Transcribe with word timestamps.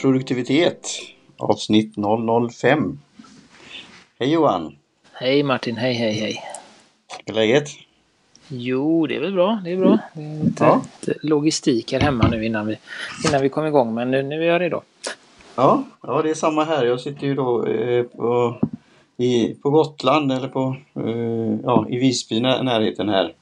Produktivitet 0.00 0.88
avsnitt 1.36 1.94
005. 2.50 2.98
Hej 4.18 4.32
Johan! 4.32 4.76
Hej 5.12 5.42
Martin, 5.42 5.76
hej 5.76 5.94
hej 5.94 6.12
hej. 6.12 6.42
Hur 7.26 7.32
är 7.32 7.40
läget? 7.40 7.68
Jo, 8.48 9.06
det 9.06 9.16
är 9.16 9.20
väl 9.20 9.32
bra. 9.32 9.60
Det 9.64 9.72
är 9.72 9.76
bra. 9.76 9.98
Det 10.14 10.20
är 10.22 10.44
lite, 10.44 10.64
Ja. 10.64 10.82
lite 11.00 11.18
logistik 11.22 11.92
här 11.92 12.00
hemma 12.00 12.28
nu 12.28 12.44
innan 12.46 12.66
vi, 12.66 12.76
innan 13.28 13.42
vi 13.42 13.48
kom 13.48 13.66
igång. 13.66 13.94
Men 13.94 14.10
nu, 14.10 14.22
nu 14.22 14.42
är 14.42 14.46
jag 14.46 14.60
redo. 14.60 14.80
Ja, 15.56 15.84
ja, 16.02 16.22
det 16.22 16.30
är 16.30 16.34
samma 16.34 16.64
här. 16.64 16.84
Jag 16.86 17.00
sitter 17.00 17.26
ju 17.26 17.34
då 17.34 17.66
eh, 17.66 18.02
på, 18.02 18.56
i, 19.16 19.54
på 19.54 19.70
Gotland 19.70 20.32
eller 20.32 20.48
på, 20.48 20.76
eh, 20.94 21.58
ja, 21.64 21.86
i 21.88 21.98
Visby 21.98 22.40
när, 22.40 22.62
närheten 22.62 23.08
här. 23.08 23.32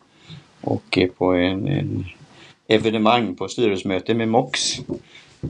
Och 0.60 0.98
är 0.98 1.08
på 1.08 1.32
en, 1.32 1.68
en 1.68 2.04
evenemang 2.68 3.34
på 3.34 3.48
styrelsemöte 3.48 4.14
med 4.14 4.28
MOX. 4.28 4.60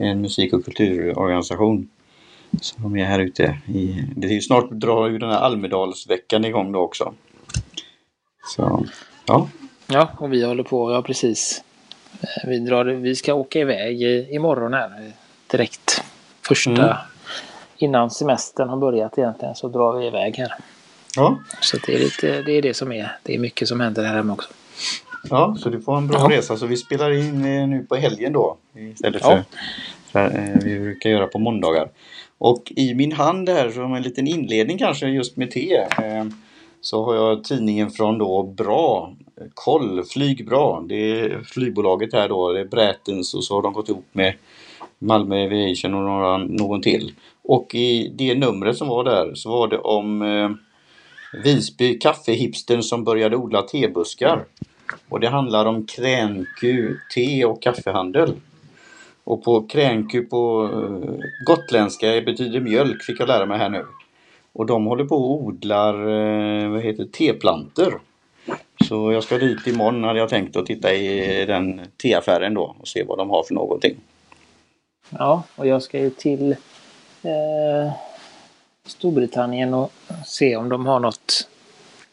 En 0.01 0.21
musik 0.21 0.53
och 0.53 0.65
kulturorganisation. 0.65 1.89
Så 2.61 2.75
de 2.79 2.97
är 2.97 3.05
här 3.05 3.19
ute. 3.19 3.57
I, 3.67 4.03
det 4.15 4.27
är 4.27 4.31
ju 4.31 4.41
snart 4.41 4.69
drar 4.71 5.07
ju 5.07 5.17
den 5.17 5.29
här 5.29 5.37
Almedalsveckan 5.39 6.45
igång 6.45 6.71
då 6.71 6.79
också. 6.79 7.13
Så, 8.55 8.85
ja. 9.25 9.49
Ja, 9.87 10.09
och 10.17 10.33
vi 10.33 10.43
håller 10.45 10.63
på. 10.63 10.91
Ja, 10.91 11.01
precis. 11.01 11.63
Eh, 12.21 12.49
Vi, 12.49 12.59
drar, 12.59 12.85
vi 12.85 13.15
ska 13.15 13.33
åka 13.33 13.59
iväg 13.59 14.01
i, 14.01 14.27
imorgon 14.35 14.73
här 14.73 15.05
eh, 15.05 15.11
direkt. 15.51 16.03
Första, 16.47 16.71
Mm. 16.71 16.95
innan 17.77 18.09
semestern 18.11 18.69
har 18.69 18.77
börjat 18.77 19.17
egentligen 19.17 19.55
så 19.55 19.67
drar 19.67 19.97
vi 19.99 20.07
iväg 20.07 20.35
här. 20.37 20.53
Ja, 21.15 21.39
Så 21.61 21.77
det 21.85 21.95
är, 21.95 21.99
lite, 21.99 22.41
det 22.41 22.51
är 22.51 22.61
det 22.61 22.73
som 22.73 22.91
är. 22.91 23.17
Det 23.23 23.35
är 23.35 23.39
mycket 23.39 23.67
som 23.67 23.79
händer 23.79 24.03
här 24.03 24.15
hemma 24.15 24.33
också. 24.33 24.49
Ja, 25.29 25.55
så 25.59 25.69
du 25.69 25.81
får 25.81 25.97
en 25.97 26.07
bra 26.07 26.17
Ja. 26.31 26.37
resa. 26.37 26.57
Så 26.57 26.65
vi 26.65 26.77
spelar 26.77 27.11
in 27.11 27.45
eh, 27.45 27.67
nu 27.67 27.85
på 27.89 27.95
helgen 27.95 28.33
då. 28.33 28.57
Istället 28.75 29.21
Ja. 29.23 29.43
för, 30.11 30.29
för 30.29 30.37
eh, 30.39 30.59
vi 30.63 30.79
brukar 30.79 31.09
göra 31.09 31.27
på 31.27 31.39
måndagar. 31.39 31.89
Och 32.37 32.71
i 32.75 32.93
min 32.95 33.11
hand 33.11 33.49
här, 33.49 33.69
som 33.69 33.93
en 33.93 34.01
liten 34.01 34.27
inledning 34.27 34.77
kanske 34.77 35.07
just 35.07 35.37
med 35.37 35.51
te. 35.51 35.75
Eh, 35.75 36.25
så 36.81 37.05
har 37.05 37.15
jag 37.15 37.43
tidningen 37.43 37.91
från 37.91 38.17
då 38.17 38.43
Bra 38.43 39.13
Koll, 39.53 40.03
Flygbra. 40.03 40.81
Det 40.81 41.19
är 41.21 41.41
flygbolaget 41.45 42.13
här 42.13 42.29
då, 42.29 42.51
det 42.51 42.59
är 42.59 42.65
Brätens 42.65 43.33
och 43.33 43.43
så 43.43 43.55
har 43.55 43.61
de 43.61 43.73
gått 43.73 43.89
ihop 43.89 44.05
med 44.11 44.33
Malmö 44.99 45.43
Aviation 45.45 45.93
och 45.93 46.01
några, 46.03 46.37
någon 46.37 46.81
till. 46.81 47.13
Och 47.43 47.75
i 47.75 48.13
det 48.17 48.35
numret 48.35 48.77
som 48.77 48.87
var 48.87 49.03
där 49.03 49.35
så 49.35 49.49
var 49.49 49.67
det 49.67 49.77
om 49.77 50.21
eh, 50.21 50.49
Visby 51.43 51.99
kaffehipstern 51.99 52.83
som 52.83 53.03
började 53.03 53.35
odla 53.35 53.61
tebuskar. 53.61 54.45
Och 55.09 55.19
det 55.19 55.29
handlar 55.29 55.65
om 55.65 55.85
Kränku 55.85 56.95
te 57.13 57.45
och 57.45 57.61
kaffehandel. 57.61 58.33
Och 59.23 59.43
på 59.43 59.67
Kränku 59.67 60.25
på 60.25 60.69
eh, 60.73 61.25
gotländska 61.45 62.21
betyder 62.21 62.59
mjölk 62.59 63.03
fick 63.03 63.19
jag 63.19 63.27
lära 63.27 63.45
mig 63.45 63.57
här 63.57 63.69
nu. 63.69 63.85
Och 64.53 64.65
de 64.65 64.85
håller 64.85 65.05
på 65.05 65.15
och 65.15 65.43
odlar 65.43 65.93
eh, 65.93 66.69
vad 66.69 66.81
heter 66.81 67.05
teplanter. 67.05 67.83
teplantor. 67.83 67.99
Så 68.87 69.11
jag 69.11 69.23
ska 69.23 69.37
dit 69.37 69.67
imorgon 69.67 70.03
hade 70.03 70.19
jag 70.19 70.29
tänkt 70.29 70.55
att 70.55 70.65
titta 70.65 70.93
i 70.93 71.45
den 71.45 71.81
teaffären 71.97 72.53
då 72.53 72.75
och 72.79 72.87
se 72.87 73.03
vad 73.03 73.17
de 73.17 73.29
har 73.29 73.43
för 73.43 73.53
någonting. 73.53 73.95
Ja, 75.09 75.43
och 75.55 75.67
jag 75.67 75.83
ska 75.83 75.99
ju 75.99 76.09
till 76.09 76.51
eh, 77.23 77.91
Storbritannien 78.85 79.73
och 79.73 79.91
se 80.25 80.55
om 80.55 80.69
de 80.69 80.85
har 80.85 80.99
något 80.99 81.49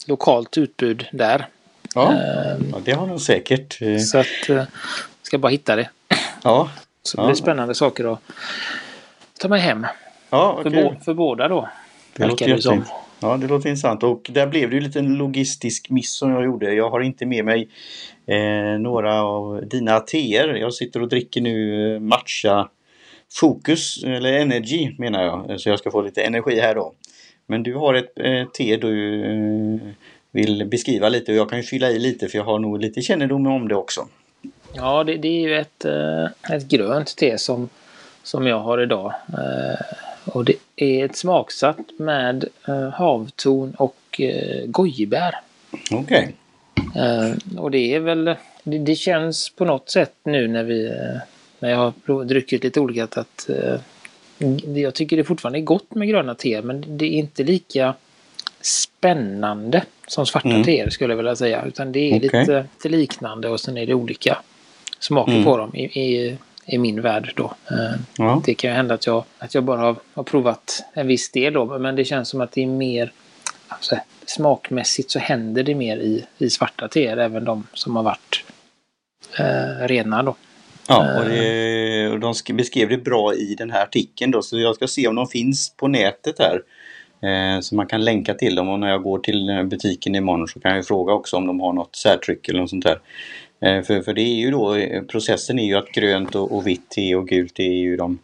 lokalt 0.06 0.58
utbud 0.58 1.06
där. 1.12 1.46
Ja, 1.94 2.12
Eh, 2.12 2.56
ja 2.72 2.78
det 2.84 2.93
har 2.93 3.06
de 3.06 3.19
säkert. 3.21 3.82
Eh, 3.82 3.99
Så 3.99 4.19
att 4.19 4.49
eh, 4.49 4.62
ska 5.22 5.38
bara 5.38 5.49
hitta 5.53 5.77
det. 5.77 5.91
Ja, 6.43 6.71
Så 7.03 7.16
det 7.16 7.22
Ja. 7.22 7.27
blir 7.27 7.34
spännande 7.37 7.75
saker 7.75 8.12
att 8.12 8.21
ta 9.41 9.49
med 9.49 9.60
hem. 9.60 9.87
ja 10.31 10.59
För, 10.62 10.71
okej. 10.71 10.82
bå- 10.84 11.00
för 11.05 11.15
båda 11.15 11.49
då. 11.49 11.69
Det 12.16 12.27
låter 12.27 12.49
det 12.49 12.62
som. 12.62 12.84
Ja, 13.21 13.37
det 13.37 13.47
låter 13.47 13.69
intressant. 13.69 14.03
Och 14.03 14.27
där 14.32 14.47
blev 14.47 14.71
det 14.71 14.77
ju 14.77 14.82
lite 14.82 14.99
en 14.99 15.15
logistisk 15.15 15.91
miss 15.91 16.16
som 16.16 16.31
jag 16.31 16.44
gjorde. 16.44 16.75
Jag 16.75 16.91
har 16.91 17.00
inte 17.00 17.27
med 17.27 17.44
mig 17.44 17.69
eh, 18.26 18.78
några 18.81 19.22
av 19.22 19.62
dina 19.69 20.00
teer. 20.00 20.49
Jag 20.55 20.75
sitter 20.75 21.03
och 21.03 21.09
dricker 21.09 21.41
nu 21.41 21.94
eh, 21.94 22.00
matcha 22.00 22.69
Fokus, 23.32 24.05
eller 24.05 24.32
Energy 24.32 24.94
menar 24.99 25.22
jag. 25.25 25.61
Så 25.61 25.69
jag 25.69 25.78
ska 25.78 25.91
få 25.91 26.03
lite 26.03 26.22
energi 26.22 26.61
här 26.61 26.75
då. 26.75 26.93
Men 27.47 27.62
du 27.62 27.75
har 27.75 27.94
ett 27.94 28.12
eh, 28.16 28.44
te 28.59 28.76
du 28.76 29.25
eh, 29.25 29.81
vill 30.34 30.66
beskriva 30.66 31.08
lite 31.08 31.32
och 31.32 31.38
jag 31.38 31.50
kan 31.50 31.58
ju 31.58 31.64
fylla 31.64 31.90
i 31.90 31.98
lite 31.98 32.28
för 32.28 32.38
jag 32.38 32.44
har 32.44 32.58
nog 32.58 32.80
lite 32.80 33.02
kännedom 33.02 33.46
om 33.46 33.68
det 33.68 33.74
också. 33.74 34.08
Ja, 34.72 35.04
det, 35.04 35.16
det 35.16 35.28
är 35.28 35.40
ju 35.40 35.56
ett, 35.56 35.84
eh, 35.84 36.54
ett 36.56 36.68
grönt 36.68 37.16
te 37.16 37.38
som, 37.38 37.68
som 38.22 38.46
jag 38.46 38.58
har 38.58 38.82
idag. 38.82 39.14
Eh, 39.28 39.80
och 40.24 40.44
det 40.44 40.54
är 40.76 41.04
ett 41.04 41.16
smaksatt 41.16 41.78
med 41.98 42.44
eh, 42.68 42.88
havtorn 42.88 43.74
och 43.74 44.20
gojibär. 44.66 45.34
Okej. 45.90 46.34
Eh, 46.96 47.58
och 47.58 47.70
det 47.70 47.94
är 47.94 48.00
väl, 48.00 48.24
det, 48.62 48.78
det 48.78 48.96
känns 48.96 49.50
på 49.50 49.64
något 49.64 49.90
sätt 49.90 50.14
nu 50.22 50.48
när 50.48 50.64
vi, 50.64 50.92
när 51.58 51.70
jag 51.70 51.76
har 51.76 52.24
druckit 52.24 52.64
lite 52.64 52.80
olika 52.80 53.04
att 53.04 53.48
jag 54.74 54.94
tycker 54.94 55.16
det 55.16 55.24
fortfarande 55.24 55.58
är 55.58 55.62
gott 55.62 55.94
med 55.94 56.08
gröna 56.08 56.34
te 56.34 56.62
men 56.62 56.84
det 56.98 57.04
är 57.04 57.18
inte 57.18 57.42
lika 57.42 57.94
spännande 58.60 59.82
som 60.06 60.26
svarta 60.26 60.48
Mm. 60.48 60.65
teer 60.65 60.91
skulle 60.91 61.12
jag 61.12 61.16
vilja 61.16 61.37
säga. 61.37 61.65
Utan 61.65 61.92
det 61.92 61.98
är 61.98 62.16
Okej. 62.16 62.20
lite, 62.41 62.66
lite 62.76 62.88
liknande 62.97 63.48
och 63.48 63.60
sen 63.60 63.78
är 63.78 63.87
det 63.87 63.94
olika 63.94 64.38
smaker 64.98 65.32
Mm. 65.32 65.44
på 65.44 65.56
dem 65.56 65.75
i, 65.75 65.84
i, 65.84 66.37
i 66.66 66.78
min 66.78 67.00
värld 67.00 67.32
då. 67.37 67.54
Eh, 67.70 68.00
Ja. 68.19 68.43
det 68.47 68.54
kan 68.54 68.70
ju 68.70 68.76
hända 68.76 68.94
att 68.94 69.06
jag, 69.06 69.25
att 69.38 69.54
jag 69.54 69.64
bara 69.64 69.81
har, 69.81 69.97
har 70.14 70.22
provat 70.22 70.84
en 70.93 71.06
viss 71.06 71.31
del 71.32 71.53
då, 71.53 71.78
men 71.78 71.97
det 71.97 72.04
känns 72.04 72.28
som 72.28 72.41
att 72.41 72.53
det 72.53 72.62
är 72.62 72.66
mer 72.66 73.12
alltså, 73.69 73.97
smakmässigt 74.26 75.10
så 75.10 75.19
händer 75.19 75.62
det 75.62 75.75
mer 75.75 75.97
i, 75.97 76.25
i 76.38 76.50
svarta 76.50 76.88
teer, 76.88 77.16
även 77.16 77.44
de 77.44 77.66
som 77.72 77.97
har 77.97 78.03
varit 78.03 78.44
eh, 79.38 79.87
rena 79.87 80.22
då. 80.22 80.37
Ja, 80.88 81.19
och, 81.19 81.25
det, 81.28 82.09
och 82.09 82.20
de 82.20 82.32
sk- 82.32 82.54
beskrev 82.56 82.88
det 82.88 82.97
bra 82.98 83.34
i 83.34 83.54
den 83.59 83.70
här 83.70 83.82
artikeln 83.82 84.31
då, 84.31 84.43
så 84.43 84.59
jag 84.59 84.75
ska 84.75 84.87
se 84.87 85.09
om 85.09 85.14
de 85.14 85.26
finns 85.28 85.70
på 85.76 85.88
nätet 85.88 86.38
här. 86.38 86.62
Eh, 87.22 87.60
så 87.60 87.75
man 87.75 87.86
kan 87.86 88.04
länka 88.04 88.34
till 88.34 88.54
dem 88.54 88.69
och 88.69 88.80
när 88.80 88.88
jag 88.88 89.02
går 89.02 89.19
till 89.19 89.48
eh, 89.48 89.62
butiken 89.62 90.14
imorgon 90.14 90.48
så 90.48 90.60
kan 90.60 90.76
jag 90.76 90.86
fråga 90.86 91.12
också 91.12 91.36
om 91.36 91.47
de 91.47 91.60
har 91.60 91.72
något 91.72 91.97
särtryck 91.97 92.48
eller 92.48 92.60
något 92.60 92.70
sånt 92.70 92.84
där. 92.84 93.00
Eh, 93.60 93.82
för, 93.82 94.02
för 94.02 94.14
det 94.14 94.22
är 94.22 94.34
ju 94.34 94.50
då, 94.50 94.76
processen 95.08 95.58
är 95.58 95.66
ju 95.66 95.75
att 95.75 95.93
grönt 95.93 96.34
och, 96.34 96.56
och 96.56 96.66
vitt 96.66 96.90
te 96.90 97.14
och 97.14 97.28
gult 97.28 97.58
är 97.58 97.72
ju 97.72 97.96
de 97.96 98.19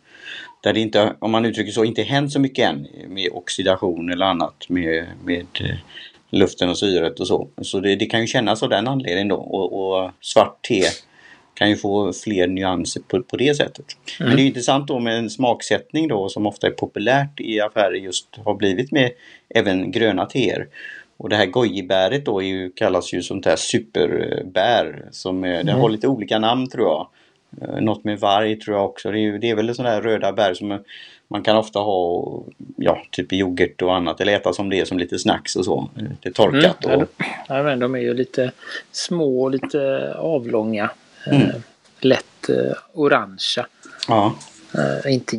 där 0.63 0.73
det 0.73 0.81
inte, 0.81 1.17
om 1.19 1.31
man 1.31 1.45
uttrycker 1.45 1.73
så, 1.73 1.85
inte 1.85 2.03
hänt 2.03 2.33
så 2.33 2.41
mycket 2.41 2.69
än 2.69 2.87
med 3.09 3.29
oxidation 3.33 4.13
eller 4.13 4.27
annat 4.27 4.69
med, 4.69 5.07
med 5.25 5.47
luften 6.31 6.69
och 6.69 6.79
syret 6.79 7.21
och 7.21 7.27
så. 7.27 7.49
Så 7.63 7.81
det, 7.81 7.97
det 7.97 8.07
kan 8.07 8.21
ju 8.21 8.27
kännas 8.27 8.63
av 8.63 8.69
den 8.69 8.89
anledningen 8.89 9.29
då 9.29 9.37
och, 9.37 9.73
och 9.73 10.11
svart 10.21 10.63
te 10.63 10.83
kan 11.61 11.71
ju 11.71 11.77
få 11.77 12.13
fler 12.13 12.47
nyanser 12.47 13.03
på, 13.09 13.23
på 13.23 13.37
det 13.37 13.55
sättet. 13.57 13.85
Men 14.19 14.29
det 14.29 14.35
är 14.37 14.41
ju 14.41 14.47
intressant 14.47 14.89
då 14.89 14.99
med 14.99 15.19
en 15.19 15.31
smaksättning 15.31 16.09
då 16.09 16.29
som 16.29 16.47
ofta 16.47 16.67
är 16.67 16.71
populärt 16.71 17.41
i 17.41 17.61
affärer 17.61 17.95
just 17.95 18.27
har 18.45 18.55
blivit 18.55 18.93
med 18.93 19.11
även 19.55 19.91
gröna 19.91 20.27
teer. 20.27 20.69
Och 21.17 21.29
det 21.29 21.37
här 21.37 21.47
gojibäret 21.47 22.25
då 22.25 22.43
ju, 22.43 22.71
kallas 22.71 23.13
ju 23.15 23.23
sånt 23.23 23.47
här 23.47 23.57
superbär. 23.57 25.05
Som 25.11 25.45
är, 25.45 25.65
Det 25.65 25.73
har 25.73 25.91
lite 25.91 26.09
olika 26.09 26.39
namn 26.39 26.69
tror 26.71 26.87
jag. 26.87 27.09
Eh, 27.63 27.81
Något 27.81 28.05
med 28.05 28.19
varg 28.21 28.57
tror 28.61 28.77
jag 28.77 28.85
också. 28.85 29.11
Det 29.11 29.19
är, 29.19 29.21
ju- 29.21 29.39
det 29.39 29.51
är 29.51 29.55
väl 29.55 29.75
sådana 29.75 29.95
här 29.95 30.03
röda 30.03 30.33
bär 30.33 30.55
som 30.55 30.79
man 31.29 31.43
kan 31.43 31.57
ofta 31.57 31.79
ha 31.79 32.25
ja, 32.77 33.03
typ 33.11 33.33
yoghurt 33.33 33.83
och 33.83 33.95
annat. 33.97 34.21
Eller 34.21 34.37
äta 34.37 34.53
som 34.53 34.71
det 34.71 34.89
som 34.89 34.99
lite 34.99 35.19
snacks 35.19 35.57
och 35.57 35.65
så. 35.65 35.89
Lite 36.11 36.33
torkat. 36.33 36.85
Mm, 36.85 37.01
och, 37.01 37.09
Ja, 37.49 37.63
men 37.63 37.79
de 37.79 37.95
är 37.95 37.99
ju 38.01 38.15
lite 38.15 38.53
små 38.93 39.43
och 39.43 39.51
lite 39.51 40.15
avlånga. 40.19 40.91
Eh, 41.27 41.41
Mm. 41.43 41.63
lätt 42.01 42.49
eh, 42.49 42.73
orangea. 42.93 43.67
ja. 44.09 44.35
Eh, 44.75 45.13
inte 45.15 45.37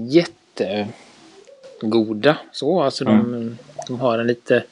jättegoda 1.80 2.38
så. 2.51 2.81
Alltså 2.81 3.06
de, 3.06 3.19
Mm. 3.19 3.57
de 3.88 4.00
har 4.00 4.19
en 4.19 4.28
lite, 4.28 4.63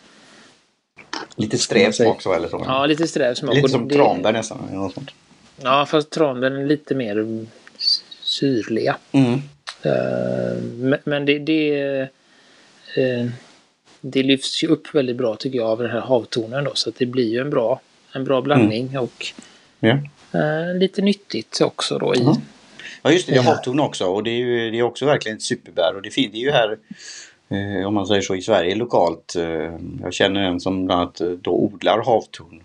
Lite 1.36 1.58
sträv 1.58 1.92
smak 1.92 2.22
så 2.22 2.34
eller 2.34 2.48
så. 2.48 2.64
ja, 2.68 2.86
lite 2.86 3.08
sträv 3.08 3.34
smak. 3.34 3.56
Lite 3.56 3.70
som 3.70 3.90
tranbär 3.90 4.34
nästan. 4.34 4.58
eller 4.70 4.78
något 4.78 4.94
sånt. 4.94 5.12
Ja, 5.64 5.86
fast 5.86 6.10
tranbär 6.10 6.52
är 6.52 6.66
lite 6.66 6.96
mer 6.96 7.12
mm, 7.20 7.48
syrliga. 8.22 8.98
Mm. 9.12 9.34
Eh, 9.82 10.58
men- 11.04 11.26
det, 11.26 11.40
det, 11.40 12.00
eh, 12.96 13.28
det 14.02 14.24
lyfts 14.24 14.64
ju 14.64 14.68
upp 14.68 14.96
väldigt 14.96 15.16
bra 15.16 15.36
tycker 15.36 15.58
jag 15.58 15.68
av 15.68 15.78
den 15.82 15.92
här 15.92 16.00
havtonen 16.02 16.64
då. 16.64 16.72
Så 16.76 16.92
det 16.98 17.06
blir 17.06 17.30
ju 17.30 17.40
en 17.42 17.50
bra, 17.50 17.82
en 18.12 18.24
bra 18.24 18.42
blandning 18.42 18.98
och 19.00 19.26
Ja. 19.80 19.98
Eh, 20.34 20.78
lite 20.80 21.02
nyttigt 21.02 21.62
också 21.62 21.98
då 21.98 22.16
i. 22.16 22.20
Ja. 22.24 22.38
Ja 23.02 23.12
just 23.12 23.28
det, 23.28 23.32
det 23.34 23.36
Ja. 23.36 23.42
havtorn 23.42 23.80
också 23.80 24.06
och 24.06 24.24
det 24.24 24.30
är 24.32 24.38
ju 24.38 24.72
det 24.72 24.80
är 24.80 24.84
också 24.84 25.06
verkligen 25.06 25.38
ett 25.38 25.44
superbär 25.44 25.96
och 25.96 26.02
det, 26.02 26.10
det 26.16 26.38
är 26.38 26.42
ju 26.42 26.52
här 26.52 26.78
eh, 27.50 27.88
om 27.88 27.94
man 27.94 28.08
säger 28.08 28.22
så 28.22 28.36
i 28.36 28.42
Sverige 28.42 28.76
lokalt. 28.76 29.36
Eh, 29.36 29.74
jag 30.02 30.14
känner 30.14 30.42
en 30.44 30.60
som 30.60 30.86
bland 30.86 31.02
annat 31.02 31.22
eh, 31.22 31.28
då 31.30 31.52
odlar 31.52 32.04
havtorn. 32.06 32.62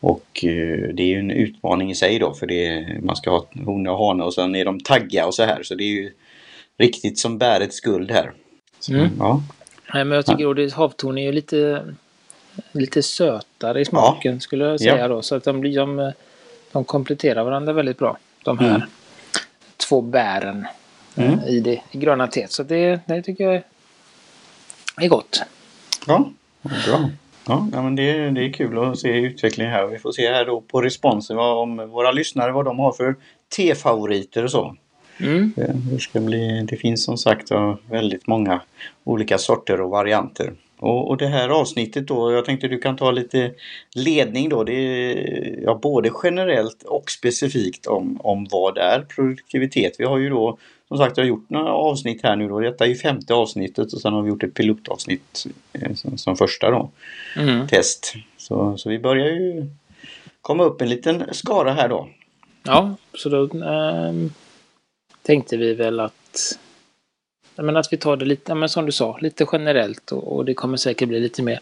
Och 0.00 0.44
eh, 0.44 0.88
det 0.94 1.02
är 1.02 1.06
ju 1.06 1.18
en 1.18 1.30
utmaning 1.30 1.90
i 1.90 1.94
sig 1.94 2.18
då 2.18 2.34
för 2.34 2.46
det, 2.46 2.86
man 3.02 3.16
ska 3.16 3.30
ha 3.30 3.44
hone 3.64 3.90
och 3.90 4.06
hane 4.06 4.24
och 4.24 4.34
sen 4.34 4.54
är 4.54 4.64
de 4.64 4.80
taggiga 4.80 5.26
och 5.26 5.34
så 5.34 5.42
här 5.44 5.62
så 5.62 5.74
det 5.74 5.84
är 5.84 5.88
ju 6.02 6.10
riktigt 6.78 7.18
som 7.18 7.38
bär 7.38 7.60
ett 7.60 7.74
skuld 7.74 8.10
här. 8.10 8.32
Så, 8.80 8.92
Mm. 8.92 9.08
ja. 9.18 9.42
Nej, 9.94 10.04
men 10.04 10.16
jag 10.16 10.26
tycker 10.26 10.50
att 10.50 10.56
det- 10.56 10.72
havtorn 10.74 11.18
är 11.18 11.22
ju 11.22 11.32
lite, 11.32 11.84
lite 12.72 13.02
sötare 13.02 13.80
i 13.80 13.84
smaken 13.84 14.40
skulle 14.40 14.64
jag 14.64 14.80
säga 14.80 14.98
Ja. 14.98 15.08
då. 15.08 15.22
Så 15.22 15.34
att 15.34 15.44
de, 15.44 15.60
blir, 15.60 15.76
de, 15.76 16.12
de 16.74 16.84
kompletterar 16.84 17.44
varandra 17.44 17.72
väldigt 17.72 17.98
bra. 17.98 18.16
De 18.44 18.58
här 18.58 18.74
Mm. 18.74 18.82
två 19.88 20.00
bären 20.00 20.66
eh, 21.16 21.24
Mm. 21.32 21.40
i 21.40 21.60
det 21.60 21.80
i 21.90 21.98
gröna 21.98 22.26
teet. 22.26 22.52
Så 22.52 22.62
det, 22.62 23.00
det 23.06 23.22
tycker 23.22 23.44
jag 23.44 23.62
är, 24.96 25.08
gott. 25.08 25.42
Ja, 26.06 26.30
bra. 26.62 27.10
Ja, 27.46 27.68
men 27.70 27.96
det, 27.96 28.30
det 28.30 28.44
är 28.44 28.52
kul 28.52 28.78
att 28.78 28.98
se 28.98 29.08
utvecklingen 29.08 29.72
här. 29.72 29.86
Vi 29.86 29.98
får 29.98 30.12
se 30.12 30.32
här 30.32 30.44
då 30.44 30.60
på 30.60 30.82
responsen 30.82 31.36
vad, 31.36 31.58
om 31.58 31.90
våra 31.90 32.12
lyssnare 32.12 32.52
vad 32.52 32.64
de 32.64 32.78
har 32.78 32.92
för 32.92 33.16
tefavoriter 33.56 34.44
och 34.44 34.50
så. 34.50 34.76
Mm. 35.20 35.52
Det, 35.56 35.72
det, 35.74 35.98
ska 36.00 36.20
bli, 36.20 36.66
det 36.70 36.76
finns 36.76 37.04
som 37.04 37.18
sagt 37.18 37.48
väldigt 37.90 38.26
många 38.26 38.60
olika 39.04 39.38
sorter 39.38 39.80
och 39.80 39.90
varianter. 39.90 40.52
Och, 40.78 41.08
och 41.08 41.16
det 41.16 41.26
här 41.26 41.48
avsnittet 41.48 42.08
då, 42.08 42.32
jag 42.32 42.44
tänkte 42.44 42.68
du 42.68 42.78
kan 42.78 42.96
ta 42.96 43.10
lite 43.10 43.52
ledning 43.94 44.48
då. 44.48 44.64
Det 44.64 44.74
är 44.74 45.60
ja, 45.62 45.78
både 45.82 46.10
generellt 46.22 46.82
och 46.82 47.10
specifikt 47.10 47.86
om, 47.86 48.20
om 48.20 48.46
vad 48.50 48.78
är 48.78 49.00
produktivitet. 49.00 49.94
Vi 49.98 50.04
har 50.04 50.18
ju 50.18 50.30
då 50.30 50.58
som 50.88 50.98
sagt 50.98 51.16
jag 51.16 51.24
har 51.24 51.28
gjort 51.28 51.50
några 51.50 51.72
avsnitt 51.72 52.22
här 52.22 52.36
nu 52.36 52.48
då. 52.48 52.60
Detta 52.60 52.84
är 52.84 52.88
ju 52.88 52.96
femte 52.96 53.34
avsnittet 53.34 53.92
och 53.92 54.00
sen 54.00 54.12
har 54.12 54.22
vi 54.22 54.28
gjort 54.28 54.42
ett 54.42 54.54
pilotavsnitt 54.54 55.46
eh, 55.72 55.94
som, 55.94 56.18
som 56.18 56.36
första 56.36 56.70
då. 56.70 56.90
Mm. 57.36 57.68
Test. 57.68 58.14
Så, 58.36 58.76
så 58.76 58.88
vi 58.88 58.98
börjar 58.98 59.26
ju 59.26 59.66
komma 60.40 60.64
upp 60.64 60.80
en 60.80 60.88
liten 60.88 61.24
skara 61.32 61.72
här 61.72 61.88
då. 61.88 62.08
Ja, 62.62 62.96
så 63.14 63.28
då 63.28 63.58
ehm, 63.58 64.32
tänkte 65.22 65.56
vi 65.56 65.74
väl 65.74 66.00
att, 66.00 66.58
men 67.56 67.76
att 67.76 67.92
vi 67.92 67.96
tar 67.96 68.16
det 68.16 68.24
lite, 68.24 68.54
men 68.54 68.68
som 68.68 68.86
du 68.86 68.92
sa, 68.92 69.18
lite 69.20 69.46
generellt 69.52 70.12
och, 70.12 70.36
och 70.36 70.44
det 70.44 70.54
kommer 70.54 70.76
säkert 70.76 71.08
bli 71.08 71.20
lite 71.20 71.42
mer 71.42 71.60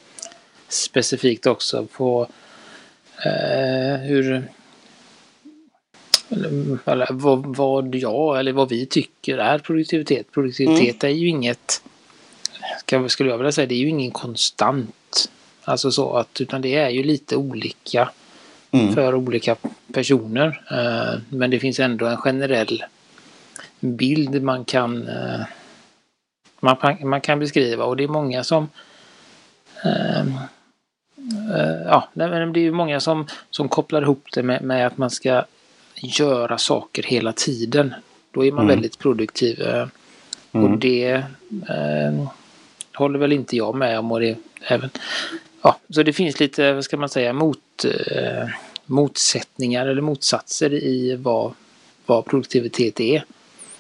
specifikt 0.69 1.47
också 1.47 1.87
på 1.87 2.27
eh, 3.25 4.01
hur 4.01 4.45
eller, 6.29 6.79
eller 6.89 7.07
vad, 7.11 7.57
vad 7.57 7.95
jag 7.95 8.39
eller 8.39 8.53
vad 8.53 8.69
vi 8.69 8.87
tycker 8.87 9.39
är 9.39 9.59
produktivitet. 9.59 10.33
Produktivitet 10.33 11.05
är 11.05 11.09
ju 11.09 11.29
inget, 11.29 11.83
skulle 13.09 13.31
jag 13.31 13.39
vilja 13.39 13.53
säga, 13.53 13.67
det 13.67 13.75
är 13.75 13.79
ju 13.79 13.89
ingen 13.89 14.11
konstant. 14.11 15.31
Alltså 15.65 15.91
så 15.91 16.17
att, 16.17 16.41
utan 16.41 16.63
det 16.63 16.75
är 16.75 16.91
ju 16.91 17.03
lite 17.03 17.37
olika 17.37 18.11
Mm. 18.75 18.95
för 18.95 19.15
olika 19.15 19.57
personer. 19.93 20.63
Eh, 20.71 21.21
Men 21.29 21.51
det 21.51 21.59
finns 21.59 21.81
ändå 21.81 22.07
en 22.07 22.17
generell 22.17 22.85
bild 23.81 24.43
man 24.43 24.65
kan, 24.65 25.09
eh, 25.09 25.41
man, 26.63 26.77
kan- 26.77 27.09
man 27.09 27.21
kan 27.21 27.39
beskriva 27.39 27.85
och 27.85 27.97
det 27.97 28.05
är 28.05 28.09
många 28.09 28.45
som 28.45 28.69
eh, 29.85 30.21
eh, 30.21 31.83
Ja, 31.87 32.09
det 32.15 32.25
är 32.25 32.71
många 32.71 33.01
som, 33.01 33.27
som 33.51 33.69
kopplar 33.69 34.03
ihop 34.03 34.25
det 34.35 34.43
med, 34.43 34.63
med 34.63 34.87
att 34.87 34.99
man 34.99 35.11
ska 35.11 35.45
göra 35.97 36.59
saker 36.59 37.03
hela 37.03 37.33
tiden. 37.33 37.95
Då 38.31 38.45
är 38.45 38.53
man 38.53 38.65
Mm. 38.65 38.75
väldigt 38.77 38.99
produktiv. 38.99 39.61
eh, 39.63 39.87
Mm. 40.55 40.73
Och 40.73 40.79
det 40.79 41.11
eh, 41.69 42.29
håller 42.95 43.19
väl 43.19 43.33
inte 43.33 43.57
jag 43.57 43.75
med 43.75 43.99
om. 43.99 44.13
Och 44.13 44.21
det, 44.21 44.37
även, 44.69 44.91
ja, 45.63 45.77
så 45.89 46.03
det 46.03 46.13
finns 46.13 46.41
lite, 46.41 46.73
vad 46.73 46.85
ska 46.85 46.97
man 46.97 47.09
säga, 47.09 47.33
mot, 47.33 47.85
eh, 48.11 48.49
motsättningar 48.87 49.87
eller 49.87 50.03
motsatser 50.03 50.73
i 50.75 51.17
vad, 51.17 51.53
vad 52.07 52.25
produktivitet 52.25 53.01
är. 53.01 53.25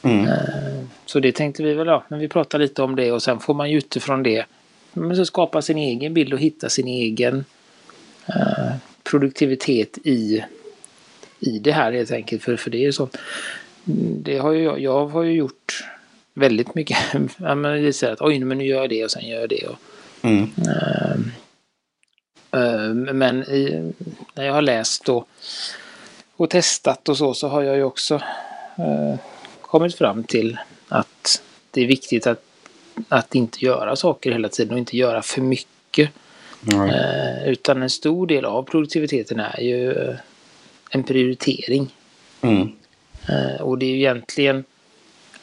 Mm. 0.02 0.28
Eh, 0.28 0.84
så 1.06 1.20
det 1.20 1.32
tänkte 1.32 1.62
vi 1.62 1.74
väl, 1.74 1.86
ja, 1.86 2.04
men 2.08 2.20
vi 2.20 2.28
pratar 2.28 2.58
lite 2.58 2.82
om 2.82 2.96
det 2.96 3.12
och 3.12 3.22
sen 3.22 3.40
får 3.40 3.54
man 3.54 3.70
ju 3.70 3.78
utifrån 3.78 4.22
det 4.22 4.44
men 4.92 5.16
så 5.16 5.24
skapa 5.26 5.62
sin 5.62 5.78
egen 5.78 6.14
bild 6.14 6.32
och 6.32 6.38
hitta 6.38 6.68
sin 6.68 6.88
egen 6.88 7.44
eh, 8.26 8.72
produktivitet 9.02 9.98
i, 10.04 10.44
i 11.40 11.58
det 11.58 11.72
här 11.72 11.92
helt 11.92 12.10
enkelt. 12.10 12.42
För, 12.42 12.56
för 12.56 12.70
det 12.70 12.78
är 12.78 12.82
ju 12.82 12.92
så. 12.92 13.08
Det 14.24 14.38
har 14.38 14.52
ju 14.52 14.62
jag, 14.78 15.06
har 15.06 15.22
ju 15.22 15.32
gjort 15.32 15.84
väldigt 16.34 16.74
mycket. 16.74 16.98
ja, 17.36 17.54
men 17.54 17.82
det 17.82 17.92
säger 17.92 18.12
att 18.12 18.20
oj, 18.22 18.38
men 18.38 18.58
nu 18.58 18.64
gör 18.64 18.80
jag 18.80 18.90
det 18.90 19.04
och 19.04 19.10
sen 19.10 19.28
gör 19.28 19.40
jag 19.40 19.48
det. 19.48 19.66
Och, 19.66 19.76
Mm. 20.24 20.50
Eh, 22.52 22.94
Men 22.94 23.42
i, 23.42 23.92
när 24.34 24.44
jag 24.44 24.52
har 24.52 24.62
läst 24.62 25.08
och, 25.08 25.28
och 26.36 26.50
testat 26.50 27.08
och 27.08 27.16
så, 27.16 27.34
så 27.34 27.48
har 27.48 27.62
jag 27.62 27.76
ju 27.76 27.84
också 27.84 28.14
eh, 28.78 29.14
kommit 29.72 29.94
fram 29.94 30.24
till 30.24 30.58
att 30.88 31.42
det 31.70 31.82
är 31.82 31.86
viktigt 31.86 32.26
att, 32.26 32.42
att 33.08 33.34
inte 33.34 33.64
göra 33.64 33.96
saker 33.96 34.32
hela 34.32 34.48
tiden 34.48 34.72
och 34.72 34.78
inte 34.78 34.96
göra 34.96 35.22
för 35.22 35.40
mycket. 35.40 36.10
Eh, 36.72 37.48
utan 37.48 37.82
en 37.82 37.90
stor 37.90 38.26
del 38.26 38.44
av 38.44 38.62
produktiviteten 38.62 39.40
är 39.40 39.60
ju 39.60 39.92
eh, 39.92 40.14
en 40.90 41.02
prioritering. 41.02 41.94
Mm. 42.40 42.72
Eh, 43.28 43.60
och 43.60 43.78
det 43.78 43.86
är 43.86 43.90
ju 43.90 43.96
egentligen 43.96 44.64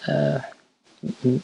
eh, 0.07 0.41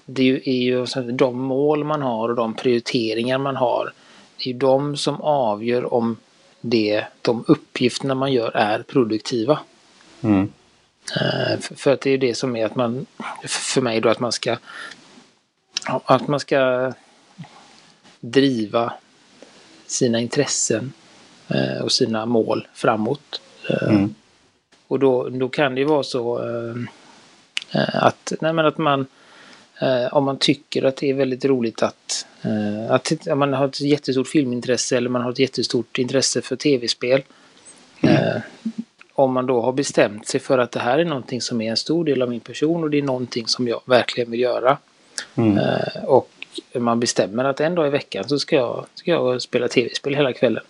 det 0.05 0.41
är 0.45 0.63
ju, 0.63 0.85
de 1.11 1.39
mål 1.39 1.83
man 1.83 2.01
har 2.01 2.29
och 2.29 2.35
de 2.35 2.53
prioriteringar 2.53 3.37
man 3.37 3.55
har. 3.55 3.93
Det 4.37 4.49
är 4.49 4.53
ju 4.53 4.59
de 4.59 4.97
som 4.97 5.21
avgör 5.21 5.93
om 5.93 6.17
det, 6.61 7.05
de 7.21 7.43
uppgifterna 7.47 8.15
man 8.15 8.33
gör 8.33 8.51
är 8.55 8.83
produktiva. 8.83 9.59
Mm. 10.21 10.51
Eh, 11.13 11.59
för, 11.59 11.93
att 11.93 12.01
det 12.01 12.09
är 12.09 12.11
ju 12.11 12.17
det 12.17 12.35
som 12.35 12.55
är 12.55 12.65
att 12.65 12.75
man, 12.75 13.05
för 13.43 13.81
mig 13.81 14.01
då 14.01 14.09
att 14.09 14.19
man 14.19 14.31
ska, 14.31 14.57
att 15.85 16.27
man 16.27 16.39
ska 16.39 16.93
driva 18.19 18.93
sina 19.87 20.19
intressen 20.19 20.93
eh, 21.47 21.81
och 21.83 21.91
sina 21.91 22.25
mål 22.25 22.67
framåt. 22.73 23.41
Eh, 23.69 23.87
Mm. 23.87 24.15
och 24.87 24.99
då, 24.99 25.29
då 25.29 25.49
kan 25.49 25.75
det 25.75 25.81
ju 25.81 25.87
vara 25.87 26.03
så 26.03 26.37
att, 27.93 28.33
nej 28.41 28.53
men 28.53 28.65
att 28.65 28.77
man 28.77 29.05
om 30.11 30.23
man 30.23 30.37
tycker 30.37 30.83
att 30.83 30.97
det 30.97 31.09
är 31.09 31.13
väldigt 31.13 31.45
roligt 31.45 31.83
att, 31.83 32.25
att 32.89 33.27
om 33.27 33.39
man 33.39 33.53
har 33.53 33.65
ett 33.67 33.81
jättestort 33.81 34.27
filmintresse 34.27 34.97
eller 34.97 35.09
man 35.09 35.21
har 35.21 35.31
ett 35.31 35.39
jättestort 35.39 35.97
intresse 35.97 36.41
för 36.41 36.55
tv-spel. 36.55 37.23
Eh, 38.01 38.41
om 39.15 39.33
man 39.33 39.45
då 39.45 39.61
har 39.61 39.71
bestämt 39.71 40.27
sig 40.27 40.39
för 40.39 40.57
att 40.57 40.71
det 40.71 40.79
här 40.79 40.99
är 40.99 41.05
någonting 41.05 41.41
som 41.41 41.61
är 41.61 41.69
en 41.69 41.77
stor 41.77 42.05
del 42.05 42.21
av 42.21 42.29
min 42.29 42.39
person 42.39 42.83
och 42.83 42.89
det 42.89 42.97
är 42.97 43.01
någonting 43.01 43.47
som 43.47 43.67
jag 43.67 43.81
verkligen 43.85 44.31
vill 44.31 44.39
göra. 44.39 44.77
Mm. 45.35 45.57
Eh, 45.57 46.03
och 46.05 46.29
man 46.73 46.99
bestämmer 46.99 47.43
att 47.43 47.59
en 47.59 47.75
dag 47.75 47.87
i 47.87 47.89
veckan 47.89 48.29
så 48.29 48.39
ska 48.39 48.55
jag, 48.55 48.85
ska 48.95 49.11
jag 49.11 49.41
spela 49.41 49.67
tv-spel 49.67 50.15
hela 50.15 50.33
kvällen. 50.33 50.63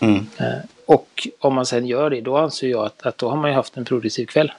Mm. 0.00 0.26
Eh, 0.38 0.46
Och 0.86 1.28
om 1.38 1.54
man 1.54 1.66
sen 1.66 1.86
gör 1.86 2.10
det, 2.10 2.20
då 2.20 2.36
anser 2.36 2.68
jag 2.68 2.84
att, 2.84 3.06
att 3.06 3.18
då 3.18 3.28
har 3.28 3.36
man 3.36 3.50
ju 3.50 3.54
haft 3.56 3.76
en 3.76 3.84
produktiv 3.84 4.26
kväll. 4.26 4.52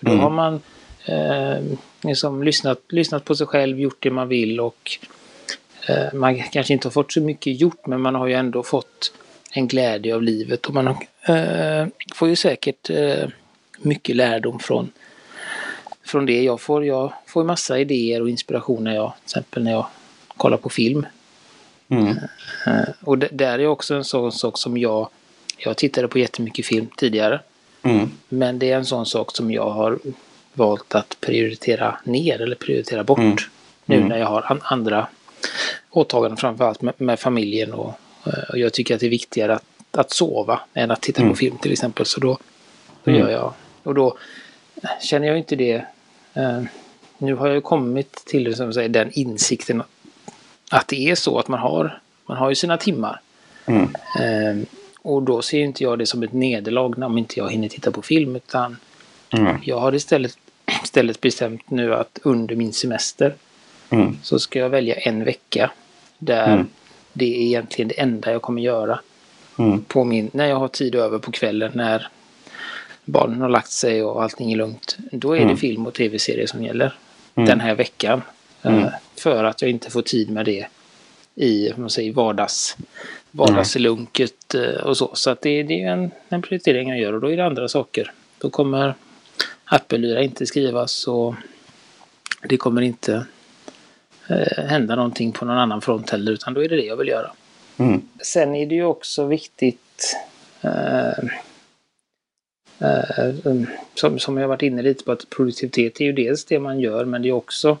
Då 0.00 0.10
Mm. 0.10 0.22
har 0.22 0.30
man 0.30 0.60
eh, 1.04 1.64
liksom 2.02 2.42
lyssnat, 2.42 2.78
lyssnat 2.88 3.24
på 3.24 3.34
sig 3.34 3.46
själv, 3.46 3.80
gjort 3.80 3.96
det 4.00 4.10
man 4.10 4.28
vill 4.28 4.60
och 4.60 4.90
eh, 5.88 6.14
man 6.14 6.42
kanske 6.42 6.72
inte 6.72 6.88
har 6.88 6.92
fått 6.92 7.12
så 7.12 7.20
mycket 7.20 7.60
gjort 7.60 7.86
men 7.86 8.00
man 8.00 8.14
har 8.14 8.26
ju 8.26 8.34
ändå 8.34 8.62
fått 8.62 9.12
en 9.52 9.68
glädje 9.68 10.14
av 10.14 10.22
livet 10.22 10.66
och 10.66 10.74
man 10.74 10.86
eh, 11.22 11.86
får 12.14 12.28
ju 12.28 12.36
säkert 12.36 12.90
eh, 12.90 13.28
mycket 13.78 14.16
lärdom 14.16 14.58
från, 14.58 14.90
från 16.04 16.26
det 16.26 16.42
jag 16.42 16.60
får. 16.60 16.84
Jag 16.84 17.12
får 17.26 17.44
massa 17.44 17.78
idéer 17.78 18.22
och 18.22 18.30
inspiration 18.30 18.84
när 18.84 18.94
jag, 18.94 19.12
till 19.16 19.24
exempel 19.24 19.62
när 19.64 19.70
jag 19.70 19.86
kollar 20.36 20.56
på 20.56 20.68
film. 20.68 21.06
Mm. 21.88 22.08
Eh, 22.66 22.88
Och 23.00 23.18
det, 23.18 23.28
där 23.32 23.58
är 23.58 23.66
också 23.66 23.94
en 23.94 24.04
sån 24.04 24.32
sak 24.32 24.58
som 24.58 24.78
jag, 24.78 25.08
jag 25.56 25.76
tittade 25.76 26.08
på 26.08 26.18
jättemycket 26.18 26.66
film 26.66 26.86
tidigare. 26.96 27.40
Mm. 27.82 28.10
Men 28.28 28.58
det 28.58 28.70
är 28.72 28.76
en 28.76 28.86
sån 28.86 29.06
sak 29.06 29.36
som 29.36 29.50
jag 29.50 29.70
har 29.70 29.98
valt 30.52 30.94
att 30.94 31.16
prioritera 31.20 31.98
ner 32.04 32.40
eller 32.40 32.56
prioritera 32.56 33.04
bort. 33.04 33.18
Mm. 33.18 33.36
Nu 33.84 33.96
Mm. 33.96 34.08
när 34.08 34.18
jag 34.18 34.26
har 34.26 34.52
an, 34.52 34.60
andra 34.62 35.06
åtaganden 35.90 36.36
framförallt 36.36 36.82
med, 36.82 36.94
med 36.96 37.20
familjen 37.20 37.72
och, 37.72 37.92
och 38.48 38.58
jag 38.58 38.72
tycker 38.72 38.94
att 38.94 39.00
det 39.00 39.06
är 39.06 39.10
viktigare 39.10 39.54
att, 39.54 39.64
att 39.90 40.10
sova 40.10 40.60
än 40.74 40.90
att 40.90 41.02
titta 41.02 41.20
Mm. 41.22 41.32
på 41.32 41.36
film 41.36 41.58
till 41.58 41.72
exempel. 41.72 42.06
Så 42.06 42.20
då, 42.20 42.38
då 43.04 43.10
Mm. 43.10 43.20
gör 43.22 43.30
jag. 43.30 43.52
Och 43.82 43.94
då 43.94 44.18
känner 45.02 45.26
jag 45.26 45.38
inte 45.38 45.56
det. 45.56 45.84
Eh, 46.34 46.62
nu 47.18 47.34
har 47.34 47.46
jag 47.46 47.54
ju 47.54 47.60
kommit 47.60 48.12
till 48.26 48.56
som 48.56 48.72
säger, 48.72 48.88
den 48.88 49.10
insikten 49.12 49.82
att 50.70 50.88
det 50.88 51.10
är 51.10 51.14
så 51.14 51.38
att 51.38 51.48
man 51.48 51.60
har, 51.60 52.00
man 52.26 52.36
har 52.36 52.48
ju 52.48 52.54
sina 52.54 52.76
timmar. 52.76 53.20
Mm. 53.66 53.82
Eh, 54.20 54.66
och 55.02 55.22
då 55.22 55.42
ser 55.42 55.60
inte 55.60 55.84
jag 55.84 55.98
det 55.98 56.06
som 56.06 56.22
ett 56.22 56.32
nederlag 56.32 57.02
om 57.04 57.18
inte 57.18 57.38
jag 57.38 57.50
hinner 57.52 57.68
titta 57.68 57.90
på 57.90 58.02
film 58.02 58.36
utan 58.36 58.76
Mm. 59.32 59.56
jag 59.62 59.78
har 59.80 59.94
istället, 59.94 60.38
istället 60.84 61.20
bestämt 61.20 61.70
nu 61.70 61.94
att 61.94 62.18
under 62.22 62.56
min 62.56 62.72
semester 62.72 63.34
Mm. 63.90 64.18
så 64.22 64.38
ska 64.38 64.58
jag 64.58 64.68
välja 64.70 64.94
en 64.94 65.24
vecka 65.24 65.70
där 66.18 66.52
Mm. 66.52 66.66
Det 67.12 67.36
är 67.36 67.40
egentligen 67.46 67.88
det 67.88 68.00
enda 68.00 68.32
jag 68.32 68.42
kommer 68.42 68.62
göra 68.62 69.00
Mm. 69.58 69.84
på 69.84 70.04
min, 70.04 70.30
när 70.32 70.46
jag 70.46 70.56
har 70.56 70.68
tid 70.68 70.94
över 70.94 71.18
på 71.18 71.32
kvällen 71.32 71.70
när 71.74 72.08
barnen 73.04 73.40
har 73.40 73.48
lagt 73.48 73.70
sig 73.70 74.02
och 74.02 74.22
allting 74.22 74.52
är 74.52 74.56
lugnt. 74.56 74.96
Då 75.12 75.32
är 75.32 75.40
Mm. 75.40 75.54
det 75.54 75.60
film 75.60 75.86
och 75.86 75.94
tv-serier 75.94 76.46
som 76.46 76.62
gäller. 76.64 76.94
mm. 77.34 77.48
den 77.48 77.60
här 77.60 77.74
veckan. 77.74 78.22
Mm. 78.62 78.88
För 79.16 79.44
att 79.44 79.62
jag 79.62 79.70
inte 79.70 79.90
får 79.90 80.02
tid 80.02 80.30
med 80.30 80.44
det 80.44 80.66
i 81.34 81.72
man 81.76 81.90
säger, 81.90 82.12
vardags, 82.12 82.76
vardagslunket 83.30 84.54
och 84.82 84.96
så. 84.96 85.10
Så 85.14 85.30
att 85.30 85.42
det, 85.42 85.62
det 85.62 85.82
är 85.82 85.92
en, 85.92 86.10
en 86.28 86.42
prioritering 86.42 86.88
jag 86.88 86.98
gör 87.00 87.12
och 87.12 87.20
då 87.20 87.32
är 87.32 87.36
det 87.36 87.46
andra 87.46 87.68
saker. 87.68 88.12
Då 88.38 88.50
kommer 88.50 88.94
Appelyra 89.64 90.22
inte 90.22 90.46
skrivas 90.46 91.06
och 91.08 91.34
det 92.48 92.56
kommer 92.56 92.82
inte 92.82 93.14
eh, 93.14 93.22
hända 94.56 94.96
någonting 94.96 95.32
på 95.32 95.44
någon 95.44 95.58
annan 95.58 95.80
front 95.80 96.10
heller 96.10 96.32
utan 96.32 96.54
då 96.54 96.64
är 96.64 96.68
det 96.68 96.76
det 96.76 96.86
jag 96.86 96.96
vill 96.96 97.08
göra. 97.08 97.30
Mm. 97.76 98.02
Sen 98.22 98.54
är 98.54 98.66
det 98.66 98.74
ju 98.74 98.84
också 98.84 99.26
viktigt 99.26 100.16
eh, 100.60 101.18
eh, 102.78 103.34
som, 103.94 104.18
som 104.18 104.36
jag 104.36 104.48
varit 104.48 104.62
inne 104.62 104.82
lite 104.82 105.04
på 105.04 105.12
att 105.12 105.30
produktivitet 105.30 106.00
är 106.00 106.04
ju 106.04 106.12
dels 106.12 106.44
det 106.44 106.58
man 106.58 106.80
gör 106.80 107.04
men 107.04 107.22
det 107.22 107.28
är 107.28 107.32
också 107.32 107.78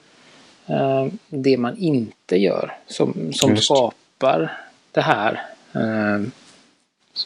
eh, 0.66 1.06
det 1.28 1.56
man 1.56 1.76
inte 1.76 2.36
gör 2.36 2.76
som, 2.86 3.32
som 3.32 3.56
skapar 3.56 4.58
det 4.92 5.00
här. 5.00 5.46
Eh, 5.72 6.14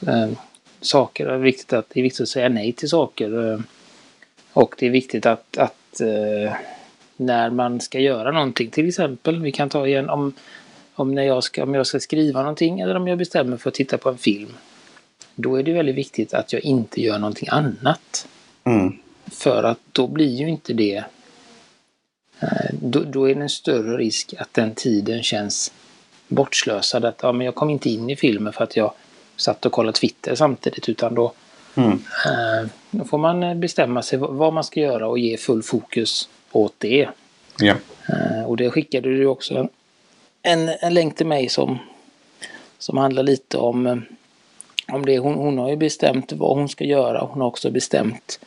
eh, 0.09 0.31
saker, 0.81 1.27
det 1.27 1.35
är 1.35 1.39
viktigt 1.39 1.73
att, 1.73 1.91
det 1.91 2.01
är 2.01 2.03
viktigt 2.03 2.23
att 2.23 2.29
säga 2.29 2.49
nej 2.49 2.73
till 2.73 2.89
saker. 2.89 3.63
Och 4.53 4.75
det 4.79 4.87
är 4.87 4.91
viktigt 4.91 5.27
att, 5.27 5.59
att 5.59 6.01
när 7.17 7.51
man 7.51 7.81
ska 7.81 8.01
göra 8.01 8.31
någonting. 8.31 8.71
Till 8.71 8.89
exempel, 8.89 9.43
vi 9.43 9.53
kan 9.53 9.69
ta 9.69 9.87
igen 9.87 10.11
om, 10.11 10.33
om, 10.95 11.15
när 11.15 11.23
jag 11.23 11.45
ska, 11.45 11.63
om 11.63 11.75
jag 11.75 11.87
ska 11.87 12.01
skriva 12.01 12.41
någonting 12.41 12.81
eller 12.81 12.95
om 12.95 13.09
jag 13.09 13.19
bestämmer 13.19 13.57
för 13.57 13.69
att 13.69 13.75
titta 13.75 13.99
på 13.99 14.09
en 14.09 14.19
film. 14.19 14.53
Då 15.35 15.57
är 15.57 15.63
det 15.63 15.73
väldigt 15.73 15.95
viktigt 15.95 16.35
att 16.35 16.53
jag 16.53 16.65
inte 16.65 17.01
gör 17.01 17.19
någonting 17.19 17.49
annat. 17.49 18.29
Mm. 18.65 18.93
För 19.27 19.63
att 19.63 19.79
då 19.93 20.07
blir 20.07 20.35
ju 20.35 20.49
inte 20.49 20.73
det... 20.73 21.05
Eh, 22.41 22.71
då, 22.73 23.01
då, 23.01 23.31
är 23.31 23.35
det 23.35 23.41
en 23.41 23.49
större 23.49 23.97
risk 23.97 24.35
att 24.39 24.55
den 24.55 24.75
tiden 24.75 25.23
känns 25.23 25.73
bortslösad. 26.29 27.05
Att 27.05 27.19
ja, 27.23 27.33
men 27.33 27.45
jag 27.45 27.55
kom 27.55 27.71
inte 27.71 27.91
in 27.91 28.11
i 28.11 28.17
filmen 28.17 28.53
för 28.53 28.65
att 28.65 28.77
jag 28.77 28.93
satt 29.37 29.67
och 29.67 29.73
kollade 29.73 29.99
Twitter 29.99 30.35
samtidigt 30.35 30.89
utan 30.89 31.15
då, 31.15 31.33
mm. 31.75 31.91
eh, 32.27 32.71
då 32.91 33.05
får 33.05 33.19
man 33.19 33.61
bestämma 33.61 34.03
sig 34.03 34.19
vad 34.19 34.53
man 34.53 34.65
ska 34.65 34.81
göra 34.81 35.09
och 35.09 35.19
ge 35.19 35.37
full 35.37 35.63
fokus 35.63 36.29
åt 36.57 36.75
det. 36.79 37.09
Ja. 37.59 37.75
Uh, 38.11 38.45
och 38.45 38.57
det 38.57 38.71
skickade 38.71 39.09
du 39.09 39.27
också 39.27 39.69
en, 40.43 40.69
en 40.81 40.95
länk 40.95 41.17
till 41.17 41.27
mig 41.27 41.49
som, 41.49 41.79
som 42.79 42.99
handlar 42.99 43.23
lite 43.23 43.57
om, 43.59 43.87
eh, 43.87 43.97
om 44.89 45.07
det. 45.07 45.19
Hon, 45.19 45.35
hon 45.35 45.59
har 45.59 45.71
ju 45.71 45.77
bestämt 45.77 46.33
vad 46.33 46.57
hon 46.57 46.69
ska 46.69 46.85
göra. 46.85 47.29
Hon 47.31 47.41
har 47.41 47.49
också 47.49 47.71
bestämt 47.71 48.41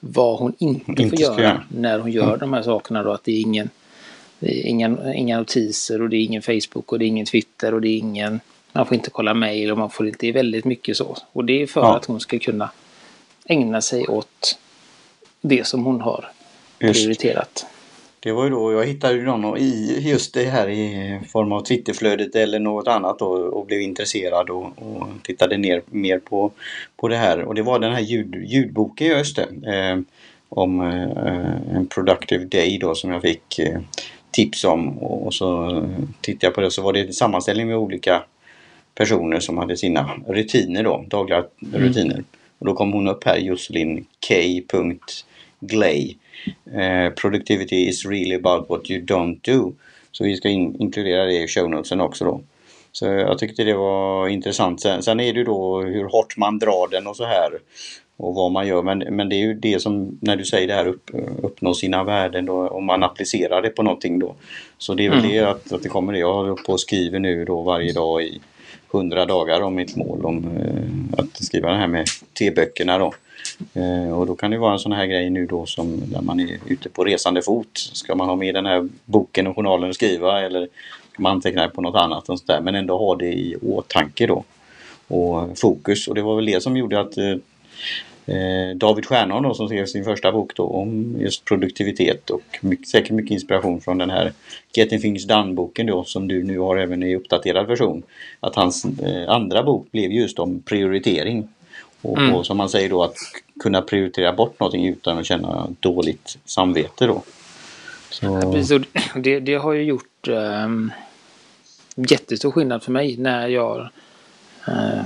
vad 0.00 0.38
hon 0.38 0.54
inte, 0.58 0.90
inte 0.90 1.08
får 1.08 1.20
göra, 1.20 1.42
göra, 1.42 1.62
när 1.68 1.98
hon 1.98 2.10
gör 2.10 2.26
mm. 2.28 2.38
de 2.38 2.52
här 2.52 2.62
sakerna. 2.62 3.02
Då, 3.02 3.12
att 3.12 3.24
det 3.24 3.32
är 3.32 3.40
ingen 3.40 3.70
det 4.38 4.60
är 4.60 4.66
ingen, 4.66 5.12
inga 5.12 5.38
notiser 5.38 6.02
och 6.02 6.08
det 6.08 6.16
är 6.16 6.24
ingen 6.24 6.42
Facebook 6.42 6.92
och 6.92 6.98
det 6.98 7.04
är 7.04 7.06
ingen 7.06 7.26
Twitter 7.26 7.74
och 7.74 7.80
det 7.80 7.88
är 7.88 7.98
ingen 7.98 8.40
man 8.72 8.86
får 8.86 8.94
inte 8.94 9.10
kolla 9.10 9.34
mail 9.34 9.70
och 9.70 9.78
man 9.78 9.90
får 9.90 10.06
inte, 10.06 10.18
det 10.20 10.28
är 10.28 10.32
väldigt 10.32 10.64
mycket 10.64 10.96
så. 10.96 11.16
Och 11.32 11.44
det 11.44 11.62
är 11.62 11.66
för 11.66 11.80
ja. 11.80 11.96
att 11.96 12.04
hon 12.04 12.20
ska 12.20 12.38
kunna 12.38 12.70
ägna 13.46 13.80
sig 13.80 14.08
åt 14.08 14.58
det 15.40 15.66
som 15.66 15.84
hon 15.84 16.00
har 16.00 16.30
prioriterat. 16.82 17.66
Det 18.20 18.32
var 18.32 18.44
ju 18.44 18.50
då 18.50 18.72
jag 18.72 18.86
hittade 18.86 19.14
ju 19.14 19.24
någon 19.24 19.58
i 19.58 19.98
just 20.00 20.34
det 20.34 20.44
här 20.44 20.68
i 20.68 21.20
form 21.32 21.52
av 21.52 21.60
Twitterflödet 21.60 22.34
eller 22.34 22.58
något 22.58 22.88
annat 22.88 23.18
då, 23.18 23.26
och 23.26 23.66
blev 23.66 23.80
intresserad 23.80 24.50
och, 24.50 24.66
och, 24.76 25.08
tittade 25.22 25.56
ner 25.56 25.82
mer 25.86 26.18
på, 26.18 26.52
på 26.96 27.08
det 27.08 27.16
här. 27.16 27.42
Och 27.42 27.54
det 27.54 27.62
var 27.62 27.78
den 27.78 27.92
här 27.92 28.00
ljud, 28.00 28.34
ljudboken, 28.34 29.06
just 29.06 29.36
det. 29.36 29.42
Eh, 29.42 30.00
om 30.48 30.80
eh, 30.80 31.76
en 31.76 31.86
Productive 31.86 32.44
Day 32.44 32.78
då 32.78 32.94
som 32.94 33.10
jag 33.10 33.22
fick 33.22 33.58
eh, 33.58 33.80
tips 34.30 34.64
om. 34.64 34.98
Och, 34.98 35.26
och, 35.26 35.34
så 35.34 35.82
tittade 36.20 36.46
jag 36.46 36.54
på 36.54 36.60
det 36.60 36.70
så 36.70 36.82
var 36.82 36.92
det 36.92 37.00
en 37.00 37.12
sammanställning 37.12 37.66
med 37.66 37.76
olika 37.76 38.22
personer 38.94 39.40
som 39.40 39.58
hade 39.58 39.76
sina 39.76 40.10
rutiner 40.28 40.82
då, 40.82 41.04
dagliga 41.08 41.44
mm. 41.62 41.80
rutiner. 41.80 42.24
Och 42.58 42.66
då 42.66 42.74
kom 42.74 42.92
hon 42.92 43.08
upp 43.08 43.24
här, 43.24 43.36
Jocelyn 43.36 44.06
K. 44.28 44.34
Glay 45.62 46.16
Eh, 46.46 47.10
productivity 47.14 47.88
is 47.88 48.06
really 48.06 48.34
about 48.34 48.70
what 48.70 48.90
you 48.90 49.00
don't 49.00 49.38
do. 49.42 49.72
Så 50.12 50.24
vi 50.24 50.36
ska 50.36 50.48
in, 50.48 50.76
inkludera 50.80 51.24
det 51.24 51.42
i 51.42 51.48
show 51.48 51.70
notesen 51.70 52.00
också 52.00 52.24
då. 52.24 52.40
Så 52.92 53.06
jag 53.06 53.38
tyckte 53.38 53.64
det 53.64 53.74
var 53.74 54.28
intressant. 54.28 54.80
Sen, 54.80 55.02
sen 55.02 55.20
är 55.20 55.32
det 55.32 55.38
ju 55.38 55.44
då 55.44 55.80
hur 55.80 56.04
hårt 56.04 56.36
man 56.36 56.58
drar 56.58 56.88
den 56.90 57.06
och 57.06 57.16
så 57.16 57.24
här. 57.24 57.50
Och 58.16 58.34
vad 58.34 58.52
man 58.52 58.66
gör. 58.66 58.82
Men, 58.82 58.98
men 58.98 59.28
det 59.28 59.36
är 59.36 59.40
ju 59.40 59.54
det 59.54 59.82
som, 59.82 60.18
när 60.20 60.36
du 60.36 60.44
säger 60.44 60.68
det 60.68 60.74
här, 60.74 60.86
upp, 60.86 61.10
uppnå 61.42 61.74
sina 61.74 62.04
värden 62.04 62.46
då, 62.46 62.68
om 62.68 62.84
man 62.84 63.02
applicerar 63.02 63.62
det 63.62 63.70
på 63.70 63.82
någonting 63.82 64.18
då. 64.18 64.34
Så 64.78 64.94
det 64.94 65.06
är 65.06 65.10
väl 65.10 65.18
mm. 65.18 65.30
det 65.30 65.40
att, 65.40 65.72
att 65.72 65.82
det 65.82 65.88
kommer 65.88 66.12
det. 66.12 66.18
Jag 66.18 66.34
håller 66.34 66.54
på 66.54 66.72
och 66.72 66.80
skriver 66.80 67.18
nu 67.18 67.44
då 67.44 67.62
varje 67.62 67.92
dag 67.92 68.22
i 68.22 68.40
hundra 68.88 69.26
dagar 69.26 69.60
om 69.60 69.74
mitt 69.74 69.96
mål 69.96 70.26
om 70.26 70.56
eh, 70.56 71.18
att 71.20 71.44
skriva 71.44 71.70
det 71.70 71.76
här 71.76 71.86
med 71.86 72.06
T-böckerna 72.38 72.98
då. 72.98 73.12
Eh, 73.74 74.18
och 74.18 74.26
då 74.26 74.34
kan 74.34 74.50
det 74.50 74.58
vara 74.58 74.72
en 74.72 74.78
sån 74.78 74.92
här 74.92 75.06
grej 75.06 75.30
nu 75.30 75.46
då 75.46 75.66
som 75.66 76.02
där 76.10 76.22
man 76.22 76.40
är 76.40 76.58
ute 76.66 76.88
på 76.88 77.04
resande 77.04 77.42
fot. 77.42 77.78
Ska 77.92 78.14
man 78.14 78.28
ha 78.28 78.36
med 78.36 78.54
den 78.54 78.66
här 78.66 78.88
boken 79.04 79.46
och 79.46 79.56
journalen 79.56 79.88
och 79.88 79.94
skriva 79.94 80.40
eller 80.40 80.68
ska 81.12 81.22
man 81.22 81.32
anteckna 81.32 81.68
på 81.68 81.80
något 81.80 81.96
annat 81.96 82.28
och 82.28 82.38
sådär. 82.38 82.60
Men 82.60 82.74
ändå 82.74 82.98
ha 82.98 83.16
det 83.16 83.32
i 83.32 83.56
åtanke 83.62 84.26
då. 84.26 84.44
Och 85.08 85.58
fokus. 85.58 86.08
Och 86.08 86.14
det 86.14 86.22
var 86.22 86.36
väl 86.36 86.46
det 86.46 86.62
som 86.62 86.76
gjorde 86.76 87.00
att 87.00 87.16
eh, 87.16 87.36
eh 88.26 88.76
David 88.76 89.06
Stjernholm 89.06 89.42
då, 89.42 89.54
som 89.54 89.68
skrev 89.68 89.86
sin 89.86 90.04
första 90.04 90.32
bok 90.32 90.56
då 90.56 90.64
om 90.64 91.16
just 91.20 91.44
produktivitet 91.44 92.30
och 92.30 92.58
mycket, 92.60 92.88
säkert 92.88 93.10
mycket 93.10 93.30
inspiration 93.30 93.80
från 93.80 93.98
den 93.98 94.10
här 94.10 94.32
Getting 94.76 95.00
Things 95.00 95.26
Done-boken 95.26 95.86
då 95.86 96.04
som 96.04 96.28
du 96.28 96.42
nu 96.42 96.58
har 96.58 96.76
även 96.76 97.02
i 97.02 97.16
uppdaterad 97.16 97.66
version. 97.66 98.02
Att 98.40 98.54
hans 98.54 98.84
eh, 98.84 99.30
andra 99.30 99.62
bok 99.62 99.92
blev 99.92 100.12
just 100.12 100.38
om 100.38 100.62
prioritering. 100.62 101.48
Och, 102.02 102.18
mm. 102.18 102.34
och, 102.34 102.46
som 102.46 102.56
man 102.56 102.68
säger 102.68 102.90
då 102.90 103.02
att 103.02 103.16
kunna 103.60 103.82
prioritera 103.82 104.32
bort 104.32 104.60
någonting 104.60 104.86
utan 104.86 105.18
att 105.18 105.26
känna 105.26 105.68
dåligt 105.80 106.38
samvete 106.44 107.06
då. 107.06 107.22
Så... 108.10 108.26
Ja, 108.26 108.52
precis, 108.52 108.86
det, 109.16 109.40
det, 109.40 109.54
har 109.54 109.72
ju 109.72 109.82
gjort 109.82 110.28
um, 110.28 110.92
jättestor 111.94 112.50
skillnad 112.50 112.82
för 112.82 112.92
mig 112.92 113.16
när 113.16 113.48
jag 113.48 113.88
uh, 114.68 115.02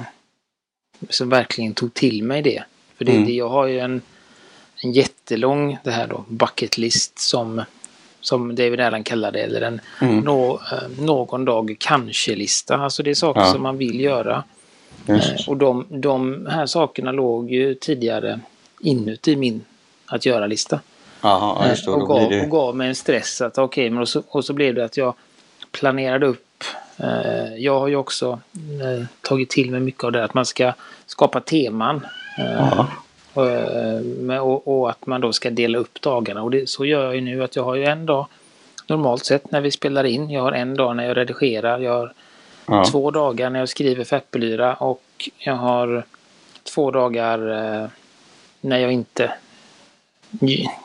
som 1.10 1.28
verkligen 1.28 1.74
tog 1.74 1.94
till 1.94 2.22
mig 2.22 2.42
det. 2.42 2.62
För 2.98 3.04
det, 3.04 3.12
mm. 3.12 3.26
det, 3.26 3.32
jag 3.32 3.48
har 3.48 3.66
ju 3.66 3.80
en, 3.80 4.02
en 4.82 4.92
jättelång 4.92 5.78
det 5.84 5.90
här 5.90 6.06
då, 6.06 6.24
bucket 6.28 6.78
list 6.78 7.18
som, 7.18 7.62
som 8.20 8.54
David 8.54 8.80
Allen 8.80 9.04
kallar 9.04 9.32
det. 9.32 9.40
Eller 9.40 9.60
en 9.60 9.80
mm. 10.00 10.20
nå, 10.20 10.54
uh, 10.54 11.04
någon 11.04 11.44
dag 11.44 11.76
kanske-lista. 11.78 12.76
Alltså 12.76 13.02
det 13.02 13.10
är 13.10 13.14
saker 13.14 13.40
ja. 13.40 13.52
som 13.52 13.62
man 13.62 13.76
vill 13.76 14.00
göra. 14.00 14.44
Eh, 15.08 15.48
och 15.48 15.56
de, 15.56 15.86
de 15.88 16.46
här 16.50 16.66
sakerna 16.66 17.12
låg 17.12 17.50
ju 17.50 17.74
tidigare 17.74 18.40
inuti 18.80 19.36
min 19.36 19.64
att 20.06 20.26
göra-lista. 20.26 20.80
Aha, 21.20 21.68
just 21.68 21.84
det, 21.84 21.90
och, 21.90 22.08
gav, 22.08 22.30
det... 22.30 22.42
och 22.42 22.50
gav 22.50 22.76
mig 22.76 22.88
en 22.88 22.94
stress 22.94 23.40
att 23.40 23.58
okej, 23.58 23.82
okay, 23.82 23.90
men 23.90 24.02
och 24.02 24.08
så, 24.08 24.22
och 24.28 24.44
så 24.44 24.52
blev 24.52 24.74
det 24.74 24.84
att 24.84 24.96
jag 24.96 25.14
planerade 25.70 26.26
upp. 26.26 26.64
Eh, 26.96 27.54
jag 27.56 27.80
har 27.80 27.88
ju 27.88 27.96
också 27.96 28.40
eh, 28.54 29.04
tagit 29.20 29.50
till 29.50 29.70
mig 29.70 29.80
mycket 29.80 30.04
av 30.04 30.12
det 30.12 30.24
att 30.24 30.34
man 30.34 30.46
ska 30.46 30.72
skapa 31.06 31.40
teman. 31.40 32.06
Eh, 32.38 32.86
och, 33.34 33.50
eh, 33.50 34.38
och, 34.38 34.80
och, 34.80 34.90
att 34.90 35.06
man 35.06 35.20
då 35.20 35.32
ska 35.32 35.50
dela 35.50 35.78
upp 35.78 36.00
dagarna. 36.00 36.42
Och 36.42 36.50
det, 36.50 36.68
så 36.68 36.84
gör 36.84 37.04
jag 37.04 37.14
ju 37.14 37.20
nu 37.20 37.44
att 37.44 37.56
jag 37.56 37.64
har 37.64 37.74
ju 37.74 37.84
en 37.84 38.06
dag 38.06 38.26
normalt 38.86 39.24
sett 39.24 39.50
när 39.50 39.60
vi 39.60 39.70
spelar 39.70 40.04
in. 40.04 40.30
Jag 40.30 40.42
har 40.42 40.52
en 40.52 40.74
dag 40.74 40.96
när 40.96 41.04
jag 41.04 41.16
redigerar. 41.16 41.78
Jag 41.78 41.92
har 41.92 42.12
ja. 42.66 42.84
två 42.84 43.10
dagar 43.10 43.50
när 43.50 43.58
jag 43.58 43.68
skriver 43.68 44.04
för 44.04 44.16
Äppelyra 44.16 44.74
och 44.74 45.30
jag 45.38 45.56
har 45.56 46.04
två 46.74 46.90
dagar 46.90 47.38
eh, 47.82 47.88
när 48.60 48.78
jag 48.78 48.92
inte, 48.92 49.32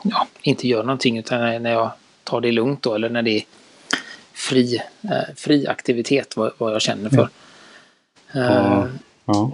ja, 0.02 0.26
inte 0.42 0.68
gör 0.68 0.82
någonting 0.82 1.18
utan 1.18 1.62
när 1.62 1.72
jag 1.72 1.90
tar 2.24 2.40
det 2.40 2.52
lugnt 2.52 2.82
då 2.82 2.94
eller 2.94 3.10
när 3.10 3.22
det 3.22 3.36
är 3.36 3.44
fri, 4.32 4.82
eh, 5.02 5.34
fri 5.36 5.66
aktivitet 5.66 6.36
vad, 6.36 6.52
vad 6.58 6.74
jag 6.74 6.82
känner 6.82 7.10
för. 7.10 7.28
Ja. 8.32 8.88
Ja. 9.24 9.50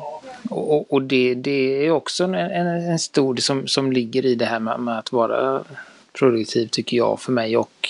Och, 0.51 0.93
och 0.93 1.03
det, 1.03 1.35
det, 1.35 1.87
är 1.87 1.91
också 1.91 2.25
en, 2.25 2.35
en, 2.35 2.67
en 2.67 2.99
stor 2.99 3.37
som, 3.37 3.67
som 3.67 3.93
ligger 3.93 4.27
i 4.27 4.35
det 4.35 4.45
här 4.45 4.59
med, 4.59 4.81
med, 4.81 4.99
att 4.99 5.13
vara 5.13 5.65
produktiv 6.13 6.67
tycker 6.67 6.97
jag 6.97 7.21
för 7.21 7.33
mig 7.33 7.57
och 7.57 7.89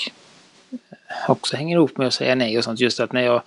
också 1.28 1.56
hänger 1.56 1.76
ihop 1.76 1.98
med 1.98 2.06
att 2.06 2.14
säga 2.14 2.34
nej 2.34 2.58
och 2.58 2.64
sånt. 2.64 2.80
Just 2.80 3.00
att 3.00 3.12
när 3.12 3.22
jag 3.22 3.42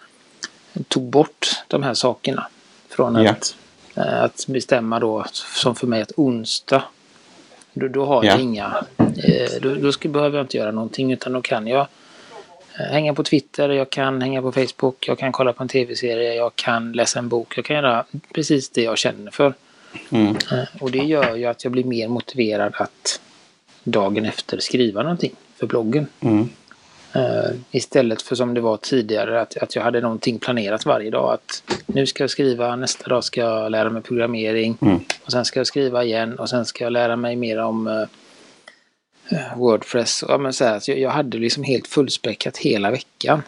tog 0.88 1.04
bort 1.04 1.50
de 1.68 1.84
här 1.84 1.94
sakerna 1.94 2.48
från 2.90 3.16
ja. 3.16 3.32
att, 3.32 3.56
äh, 3.96 4.24
att 4.24 4.46
bestämma 4.48 5.00
då 5.00 5.26
som 5.34 5.76
för 5.76 5.88
mig 5.88 6.02
att 6.02 6.12
onsdag 6.18 6.84
då, 7.74 7.88
då 7.88 8.06
har 8.06 8.24
jag 8.24 8.40
inga, 8.40 8.86
eh, 8.98 9.62
då, 9.62 9.76
då 9.76 9.92
ska, 9.92 10.10
behöver 10.10 10.38
jag 10.38 10.44
inte 10.44 10.58
göra 10.58 10.72
någonting 10.72 11.12
utan 11.12 11.34
då 11.34 11.42
kan 11.42 11.68
jag 11.68 11.88
eh, 12.80 12.86
hänga 12.86 13.14
på 13.14 13.24
Twitter, 13.24 13.70
jag 13.70 13.90
kan 13.90 14.22
hänga 14.22 14.42
på 14.42 14.52
Facebook, 14.52 15.08
jag 15.08 15.20
kan 15.20 15.32
kolla 15.32 15.54
på 15.54 15.64
en 15.64 15.70
tv-serie, 15.70 16.34
jag 16.34 16.56
kan 16.56 16.92
läsa 16.92 17.20
en 17.20 17.30
bok, 17.30 17.58
jag 17.58 17.66
kan 17.66 17.76
göra 17.76 18.06
precis 18.34 18.70
det 18.70 18.82
jag 18.82 18.98
känner 18.98 19.32
för. 19.32 19.54
Mm. 20.10 20.36
Eh, 20.52 20.64
och 20.80 20.92
det 20.92 20.98
gör 20.98 21.36
ju 21.36 21.46
att 21.46 21.64
jag 21.64 21.72
blir 21.74 21.84
mer 21.84 22.08
motiverad 22.08 22.74
att 22.76 23.22
dagen 23.84 24.26
efter 24.26 24.60
skriva 24.60 25.04
någonting. 25.04 25.36
för 25.60 25.68
bloggen. 25.68 26.08
Mm. 26.20 26.50
Uh, 27.16 27.56
istället 27.72 28.22
för 28.22 28.36
som 28.36 28.54
det 28.54 28.62
var 28.62 28.78
tidigare 28.78 29.42
att, 29.42 29.58
att 29.58 29.76
jag 29.76 29.84
hade 29.84 30.02
någonting 30.02 30.40
planerat 30.40 30.86
varje 30.86 31.10
dag. 31.10 31.34
Att 31.34 31.64
nu 31.86 32.06
ska 32.06 32.24
jag 32.24 32.30
skriva, 32.30 32.76
nästa 32.76 33.10
dag 33.10 33.24
ska 33.24 33.42
jag 33.42 33.72
lära 33.72 33.90
mig 33.90 34.02
programmering. 34.02 34.78
Mm. 34.82 35.00
Och 35.26 35.32
sen 35.32 35.46
ska 35.46 35.60
jag 35.60 35.68
skriva 35.68 36.04
igen 36.04 36.40
och 36.40 36.50
sen 36.50 36.66
ska 36.66 36.84
jag 36.84 36.94
lära 36.94 37.16
mig 37.16 37.36
mer 37.36 37.58
om 37.58 37.88
uh, 37.88 39.38
Wordpress. 39.56 40.24
Ja, 40.28 40.38
men 40.38 40.54
så 40.54 40.66
här, 40.66 40.80
så 40.80 40.92
jag, 40.92 41.00
jag 41.00 41.10
hade 41.10 41.38
liksom 41.38 41.64
helt 41.64 41.88
fullspäckat 41.88 42.58
hela 42.58 42.92
veckan. 42.92 43.42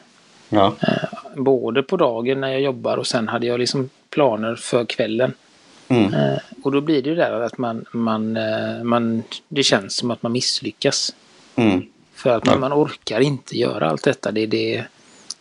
Ja. 0.50 0.76
Uh, 0.88 1.44
både 1.44 1.84
på 1.84 1.98
dagen 1.98 2.42
när 2.42 2.52
jag 2.52 2.62
jobbar 2.62 2.98
och 2.98 3.08
sen 3.08 3.28
hade 3.28 3.48
jag 3.48 3.60
liksom 3.60 3.90
planer 4.10 4.56
för 4.56 4.86
kvällen. 4.86 5.34
Mm. 5.88 6.14
Och 6.64 6.72
då 6.72 6.82
blir 6.82 7.02
det 7.02 7.10
ju 7.10 7.16
där 7.16 7.42
att 7.42 7.58
man, 7.58 7.86
man, 7.92 8.38
man, 8.84 9.24
det 9.48 9.64
känns 9.64 9.96
som 9.96 10.12
att 10.12 10.24
man 10.24 10.32
misslyckas. 10.32 11.16
Mm. 11.56 11.82
För 12.24 12.30
att 12.30 12.46
man, 12.46 12.60
man 12.60 12.74
orkar 12.74 13.20
inte 13.20 13.58
göra 13.58 13.90
allt 13.90 14.04
detta. 14.04 14.32
Det, 14.32 14.46
det, 14.46 14.84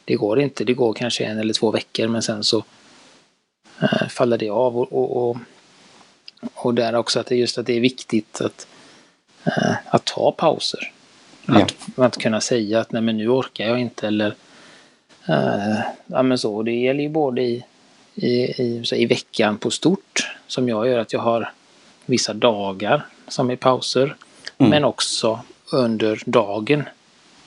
det 0.05 0.15
går 0.15 0.41
inte. 0.41 0.65
Det 0.65 0.75
går 0.75 0.93
kanske 0.93 1.25
en 1.25 1.39
eller 1.39 1.55
två 1.55 1.71
veckor 1.71 2.09
men 2.09 2.23
sen 2.23 2.45
så 2.45 2.65
faller 4.11 4.39
det 4.39 4.51
av. 4.51 4.79
Och, 4.79 4.93
och, 4.93 5.31
och, 5.31 5.37
och 6.55 6.75
där 6.75 6.95
också 6.95 7.21
att 7.21 7.27
det 7.27 7.37
just 7.37 7.59
att 7.59 7.67
det 7.67 7.77
är 7.77 7.81
viktigt 7.81 8.41
att, 8.41 8.67
att 9.87 10.05
ta 10.05 10.33
pauser. 10.33 10.93
Ja. 11.47 11.63
Att, 11.63 11.99
att 11.99 12.19
kunna 12.19 12.41
säga 12.41 12.81
att 12.81 12.93
nej 12.93 13.03
men 13.03 13.17
nu 13.17 13.29
orkar 13.29 13.67
jag 13.67 13.81
inte 13.81 14.07
eller 14.07 14.35
Uh, 15.29 15.81
ja 16.07 16.23
men 16.23 16.39
så, 16.39 16.63
det 16.63 16.73
gäller 16.73 17.03
ju 17.03 17.09
både 17.09 17.43
i, 17.43 17.65
i, 18.15 18.29
i, 18.29 18.83
i 18.93 19.07
veckan 19.07 19.59
på 19.59 19.71
stort 19.71 20.37
som 20.47 20.69
jag 20.69 20.89
gör 20.89 20.99
att 20.99 21.13
jag 21.13 21.21
har 21.21 21.53
vissa 22.07 22.35
dagar 22.35 23.07
som 23.29 23.51
är 23.51 23.57
pauser. 23.57 24.17
Mm. 24.59 24.71
Men 24.71 24.85
också 24.85 25.41
under 25.73 26.23
dagen 26.27 26.85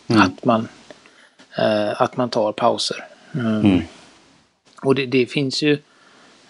Mm. 0.08 0.22
att, 0.22 0.46
man, 0.46 0.67
uh, 1.60 2.01
att 2.01 2.17
man 2.17 2.29
tar 2.29 2.51
pauser. 2.51 3.05
Mm. 3.34 3.65
Mm. 3.65 3.82
Och 4.82 4.96
det, 4.96 5.05
det 5.05 5.25
finns 5.25 5.63
ju, 5.63 5.74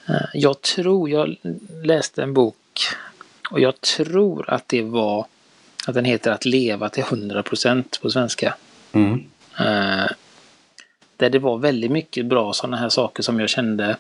uh, 0.10 0.26
jag 0.34 0.62
tror, 0.62 1.10
jag 1.10 1.36
läste 1.84 2.24
en 2.24 2.34
bok 2.34 2.80
och 3.52 3.60
jag 3.60 3.82
tror 3.82 4.50
att 4.50 4.68
det 4.68 4.82
var, 4.82 5.26
att 5.88 5.94
den 5.94 6.06
heter 6.06 6.32
Att 6.32 6.46
leva 6.46 6.90
till 6.90 7.04
100% 7.04 8.02
på 8.02 8.10
svenska. 8.10 8.56
Mm. 8.92 9.14
Uh, 9.60 10.08
där 11.18 11.30
det 11.30 11.40
var 11.40 11.58
väldigt 11.58 11.92
mycket 11.92 12.26
bra 12.26 12.54
sådana 12.54 12.78
här 12.78 12.90
saker 12.90 13.24
som 13.24 13.40
jag 13.40 13.50
kände. 13.50 13.98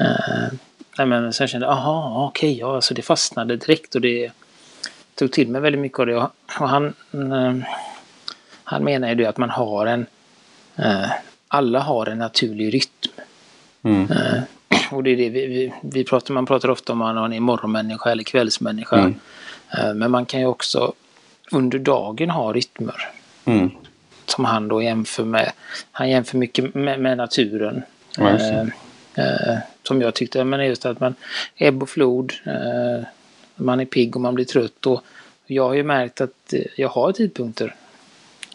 Uh, 0.00 0.48
nej 0.98 1.06
men 1.06 1.32
sen 1.32 1.48
kände 1.48 1.66
jag, 1.66 1.72
aha, 1.72 2.26
okej, 2.28 2.50
okay, 2.50 2.60
ja, 2.60 2.74
alltså 2.74 2.94
det 2.94 3.02
fastnade 3.02 3.56
direkt 3.56 3.94
och 3.94 4.00
det 4.00 4.32
tog 5.16 5.32
till 5.32 5.48
mig 5.48 5.60
väldigt 5.60 5.80
mycket 5.80 5.98
av 5.98 6.06
det. 6.06 6.16
Och 6.60 6.68
han, 6.68 6.94
uh, 7.14 7.62
han 8.64 8.84
menar 8.84 9.08
ju 9.08 9.14
det 9.14 9.26
att 9.26 9.36
man 9.36 9.50
har 9.50 9.86
en, 9.86 10.06
uh, 10.78 11.10
alla 11.48 11.80
har 11.80 12.06
en 12.06 12.18
naturlig 12.18 12.74
rytm. 12.74 13.12
Mm. 13.82 14.08
och 14.90 15.02
det 15.02 15.10
är 15.10 15.16
det 15.16 15.28
vi, 15.28 15.46
vi, 15.46 15.72
vi, 15.82 16.04
pratar, 16.04 16.34
man 16.34 16.46
pratar 16.46 16.70
ofta 16.70 16.92
om 16.92 16.98
man 16.98 17.32
är 17.32 17.40
morgonmänniska 17.40 18.10
eller 18.10 18.22
kvällsmänniska. 18.22 18.96
Mm. 18.96 19.98
men 19.98 20.10
man 20.10 20.26
kan 20.26 20.40
ju 20.40 20.46
också 20.46 20.92
under 21.50 21.78
dagen 21.78 22.30
ha 22.30 22.52
rytmer 22.52 23.08
Mm. 23.46 23.70
som 24.26 24.44
han 24.44 24.68
då 24.68 24.82
jämför 24.82 25.24
med. 25.24 25.52
Han 25.92 26.10
jämför 26.10 26.38
mycket 26.38 26.74
med, 26.74 27.00
med 27.00 27.16
naturen. 27.16 27.82
Eh, 28.18 28.60
eh, 29.14 29.58
som 29.82 30.00
jag 30.00 30.14
tyckte, 30.14 30.44
men 30.44 30.66
just 30.66 30.86
att 30.86 31.00
man 31.00 31.14
ebb 31.56 31.82
och 31.82 31.88
flod, 31.88 32.32
eh, 32.44 33.06
man 33.56 33.80
är 33.80 33.84
pigg 33.84 34.16
och 34.16 34.22
man 34.22 34.34
blir 34.34 34.44
trött. 34.44 34.86
Och 34.86 35.02
jag 35.46 35.62
har 35.68 35.74
ju 35.74 35.82
märkt 35.82 36.20
att 36.20 36.54
jag 36.76 36.88
har 36.88 37.12
tidpunkter 37.12 37.74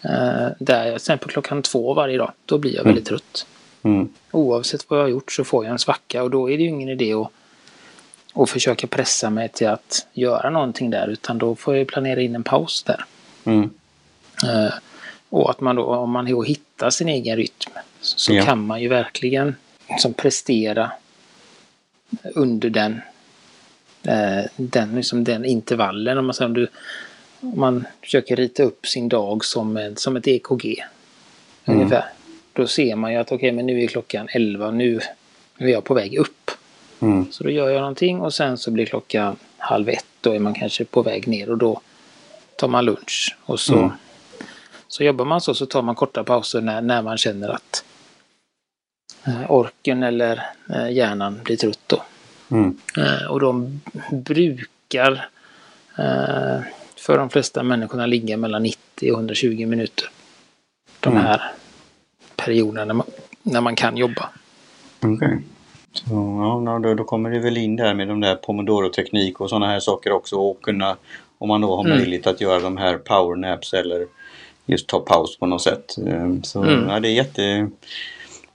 eh, 0.04 0.48
där 0.60 0.78
jag, 0.78 0.86
till 0.86 0.96
exempel 0.96 1.30
klockan 1.30 1.62
två 1.62 1.94
varje 1.94 2.18
dag, 2.18 2.32
då 2.46 2.58
blir 2.58 2.76
jag 2.76 2.84
väldigt 2.84 3.06
trött. 3.06 3.46
Mm. 3.84 4.10
Oavsett 4.32 4.90
vad 4.90 5.00
jag 5.00 5.04
har 5.04 5.10
gjort 5.10 5.32
så 5.32 5.44
får 5.44 5.66
jag 5.66 5.72
en 5.72 5.80
svacka 5.80 6.24
och 6.24 6.30
då 6.30 6.50
är 6.50 6.58
det 6.58 6.64
ju 6.64 6.70
ingen 6.70 6.90
idé 6.90 7.14
att, 7.14 7.32
att 8.34 8.50
försöka 8.50 8.88
pressa 8.88 9.30
mig 9.30 9.50
till 9.50 9.68
att 9.68 10.08
göra 10.14 10.50
någonting 10.50 10.90
där 10.90 11.08
utan 11.08 11.38
då 11.38 11.56
får 11.56 11.76
jag 11.76 11.88
planera 11.88 12.22
in 12.22 12.36
en 12.36 12.44
paus 12.44 12.84
där. 12.84 13.06
Mm. 13.44 13.70
Eh, 14.44 14.74
och 15.30 15.50
att 15.50 15.62
man 15.62 15.76
då, 15.76 15.86
om 15.86 16.12
man 16.12 16.26
då 16.26 16.44
hittar 16.44 16.90
sin 16.90 17.10
egen 17.10 17.38
rytm 17.38 17.72
så 18.02 18.34
Ja. 18.34 18.46
kan 18.46 18.66
man 18.66 18.82
ju 18.82 18.88
verkligen 18.88 19.56
som 20.00 20.14
prestera 20.14 20.92
under 22.36 22.70
den, 22.70 23.02
den, 24.56 24.96
liksom 24.96 25.24
den 25.24 25.46
intervallen. 25.46 26.18
Om 26.18 26.26
man, 26.26 26.34
säger, 26.34 26.48
om, 26.48 26.54
du, 26.54 26.68
om 27.40 27.60
man 27.60 27.86
försöker 28.02 28.36
rita 28.36 28.64
upp 28.64 28.88
sin 28.88 29.10
dag 29.10 29.46
som, 29.46 29.94
som 29.96 30.16
ett 30.16 30.28
EKG. 30.28 30.84
Mm. 31.66 31.80
Ungefär. 31.80 32.06
Då 32.54 32.68
ser 32.68 32.96
man 32.96 33.12
ju 33.12 33.18
att 33.18 33.32
okej, 33.32 33.52
men 33.52 33.66
nu 33.66 33.84
är 33.84 33.88
klockan 33.88 34.28
11, 34.32 34.72
nu, 34.72 35.00
nu 35.58 35.68
är 35.68 35.72
jag 35.72 35.84
på 35.84 35.94
väg 35.94 36.16
upp. 36.16 36.52
Mm. 37.00 37.32
Så 37.32 37.44
då 37.44 37.50
gör 37.50 37.70
jag 37.70 37.80
någonting 37.80 38.22
och 38.22 38.34
sen 38.34 38.58
så 38.58 38.72
blir 38.72 38.86
klockan 38.86 39.36
halv 39.58 39.90
ett. 39.90 40.06
Då 40.22 40.32
är 40.32 40.40
man 40.40 40.54
kanske 40.54 40.86
på 40.86 41.02
väg 41.02 41.28
ner 41.28 41.50
och 41.50 41.58
då 41.58 41.82
tar 42.56 42.68
man 42.68 42.86
lunch. 42.86 43.38
Och 43.46 43.60
så, 43.60 43.78
Mm. 43.78 43.92
så 44.88 45.04
jobbar 45.04 45.26
man 45.26 45.42
så, 45.42 45.54
så 45.54 45.66
tar 45.66 45.82
man 45.82 45.96
korta 45.96 46.24
pauser 46.24 46.62
när, 46.62 46.82
när 46.82 47.02
man 47.02 47.18
känner 47.18 47.50
att 47.50 47.84
eh, 49.28 49.52
orken 49.52 50.04
eller 50.04 50.46
eh, 50.70 50.92
hjärnan 50.92 51.40
blir 51.44 51.58
trött. 51.58 51.80
Då. 51.88 52.04
Mm. 52.52 52.78
Eh, 52.98 53.32
och 53.32 53.40
de 53.40 53.82
brukar 54.12 55.12
eh, 55.98 56.60
för 56.98 57.18
de 57.18 57.30
flesta 57.30 57.64
människorna 57.64 58.06
ligga 58.06 58.38
mellan 58.38 58.64
90 58.64 59.12
och 59.12 59.18
120 59.18 59.66
minuter. 59.66 60.06
De 61.00 61.14
Mm. 61.14 61.24
här 61.26 61.42
perioderna 62.36 62.86
när 62.86 62.94
man, 62.94 63.08
när 63.44 63.62
man 63.62 63.76
kan 63.76 63.98
jobba. 63.98 64.30
Okej. 65.00 65.40
Så 65.94 66.06
ja, 66.66 66.80
då, 66.84 66.94
då 66.94 67.04
kommer 67.04 67.30
det 67.32 67.40
väl 67.40 67.58
in 67.58 67.76
där 67.76 67.94
med 67.94 68.08
de 68.08 68.20
där 68.22 68.36
pomodoro-teknik 68.36 69.40
och 69.42 69.50
sådana 69.50 69.68
här 69.68 69.80
saker 69.80 70.12
också 70.12 70.36
och 70.36 70.62
kunna 70.62 70.98
om 71.38 71.48
man 71.48 71.62
då 71.62 71.76
har 71.76 71.86
Mm. 71.86 71.98
möjlighet 71.98 72.28
att 72.28 72.42
göra 72.42 72.60
de 72.60 72.78
här 72.78 72.98
powernaps 72.98 73.74
eller 73.74 74.06
just 74.66 74.88
ta 74.88 75.00
paus 75.00 75.38
på 75.40 75.46
något 75.46 75.62
sätt. 75.62 75.98
Ehm, 76.08 76.44
Så 76.44 76.64
Mm. 76.64 76.90
ja, 76.90 77.00
det 77.00 77.08
är 77.10 77.14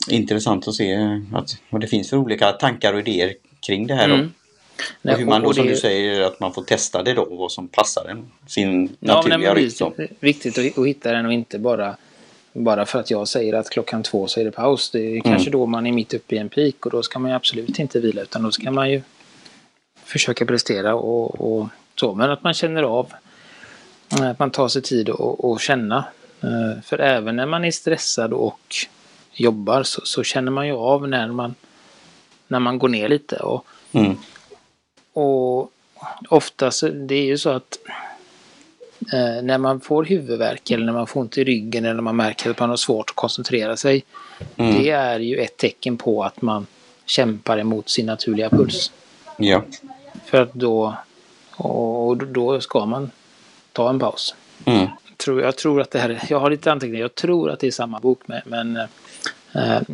jätteintressant 0.06 0.68
att 0.68 0.74
se 0.74 1.20
att, 1.34 1.56
vad 1.70 1.80
det 1.80 1.86
finns 1.86 2.10
för 2.10 2.16
olika 2.16 2.52
tankar 2.52 2.92
och 2.94 3.00
idéer 3.00 3.34
kring 3.66 3.86
det 3.86 3.94
här. 3.94 4.04
Mm. 4.04 4.32
Och 5.02 5.10
hur 5.18 5.26
man 5.26 5.42
då 5.42 5.52
som 5.52 5.64
det- 5.66 5.70
du 5.72 5.76
säger 5.76 6.20
att 6.20 6.40
man 6.40 6.52
får 6.52 6.62
testa 6.62 7.02
det 7.02 7.14
då 7.14 7.24
vad 7.30 7.52
som 7.52 7.68
passar 7.68 8.04
en, 8.04 8.30
sin 8.46 8.96
Ja, 9.00 9.14
naturliga 9.14 9.54
rytm. 9.54 9.64
visst, 9.64 9.78
då. 9.78 9.92
viktigt 10.20 10.58
att, 10.78 10.86
hitta 10.86 11.12
den 11.12 11.26
och 11.26 11.32
inte 11.32 11.58
bara, 11.58 11.96
bara 12.52 12.86
för 12.86 13.00
att 13.00 13.10
jag 13.10 13.28
säger 13.28 13.52
att 13.54 13.70
klockan 13.70 14.02
två 14.02 14.26
så 14.26 14.40
är 14.40 14.44
det 14.44 14.50
paus. 14.50 14.90
Det 14.90 15.16
är 15.16 15.20
kanske 15.20 15.50
då 15.50 15.66
man 15.66 15.86
är 15.86 15.92
mitt 15.92 16.14
uppe 16.14 16.34
i 16.34 16.38
en 16.38 16.48
peak 16.48 16.86
och 16.86 16.90
då 16.92 17.02
ska 17.02 17.18
man 17.18 17.30
ju 17.30 17.34
absolut 17.36 17.78
inte 17.78 18.00
vila 18.00 18.22
utan 18.22 18.42
då 18.42 18.50
ska 18.52 18.70
man 18.70 18.90
ju 18.90 19.02
försöka 20.04 20.46
prestera 20.46 20.94
och, 20.94 21.40
och 21.58 21.68
så. 22.00 22.14
Men 22.14 22.30
att 22.30 22.42
man 22.42 22.54
känner 22.54 22.82
av, 22.82 23.12
att 24.10 24.38
man 24.38 24.50
tar 24.50 24.68
sig 24.68 24.82
tid 24.82 25.08
och, 25.08 25.44
och 25.50 25.60
känna. 25.60 26.04
Eh, 26.42 26.82
För 26.82 26.98
även 26.98 27.36
när 27.36 27.46
man 27.46 27.64
är 27.64 27.70
stressad 27.70 28.32
och 28.32 28.60
jobbar 29.32 29.82
så, 29.82 30.00
så 30.04 30.22
känner 30.22 30.52
man 30.52 30.66
ju 30.66 30.72
av 30.72 31.08
när 31.08 31.28
man, 31.28 31.54
när 32.48 32.58
man 32.60 32.78
går 32.78 32.88
ner 32.88 33.08
lite. 33.08 33.36
Och, 33.36 33.66
Mm. 33.92 34.16
och 35.12 35.72
oftast, 36.28 36.84
det 36.94 37.14
är 37.14 37.24
ju 37.24 37.38
så 37.38 37.50
att 37.50 37.78
eh, 39.12 39.42
när 39.42 39.58
man 39.58 39.80
får 39.80 40.04
huvudvärk 40.04 40.70
eller 40.70 40.86
när 40.86 40.92
man 40.92 41.06
får 41.06 41.20
ont 41.20 41.38
i 41.38 41.44
ryggen 41.44 41.84
eller 41.84 41.94
när 41.94 42.02
man 42.02 42.16
märker 42.16 42.50
att 42.50 42.60
man 42.60 42.70
har 42.70 42.76
svårt 42.76 43.10
att 43.10 43.16
koncentrera 43.16 43.76
sig. 43.76 44.04
Mm. 44.56 44.74
Det 44.74 44.90
är 44.90 45.20
ju 45.20 45.36
ett 45.36 45.56
tecken 45.56 45.96
på 45.96 46.24
att 46.24 46.42
man 46.42 46.66
kämpar 47.06 47.58
emot 47.58 47.88
sin 47.88 48.06
naturliga 48.06 48.50
puls. 48.50 48.92
Ja. 49.36 49.62
För 50.24 50.42
att 50.42 50.54
då, 50.54 50.94
och 51.56 52.16
då 52.16 52.60
ska 52.60 52.86
man 52.86 53.10
ta 53.72 53.90
en 53.90 53.98
paus. 53.98 54.34
Mm. 54.64 54.88
Jag 55.26 55.56
tror 55.56 55.80
att 55.80 55.90
det 55.90 55.98
här, 55.98 56.22
jag 56.28 56.40
har 56.40 56.50
lite 56.50 56.72
anteckningar, 56.72 57.00
jag 57.00 57.14
tror 57.14 57.50
att 57.50 57.60
det 57.60 57.66
är 57.66 57.70
samma 57.70 58.00
bok 58.00 58.28
med, 58.28 58.42
men 58.46 58.76
eh, 58.76 58.84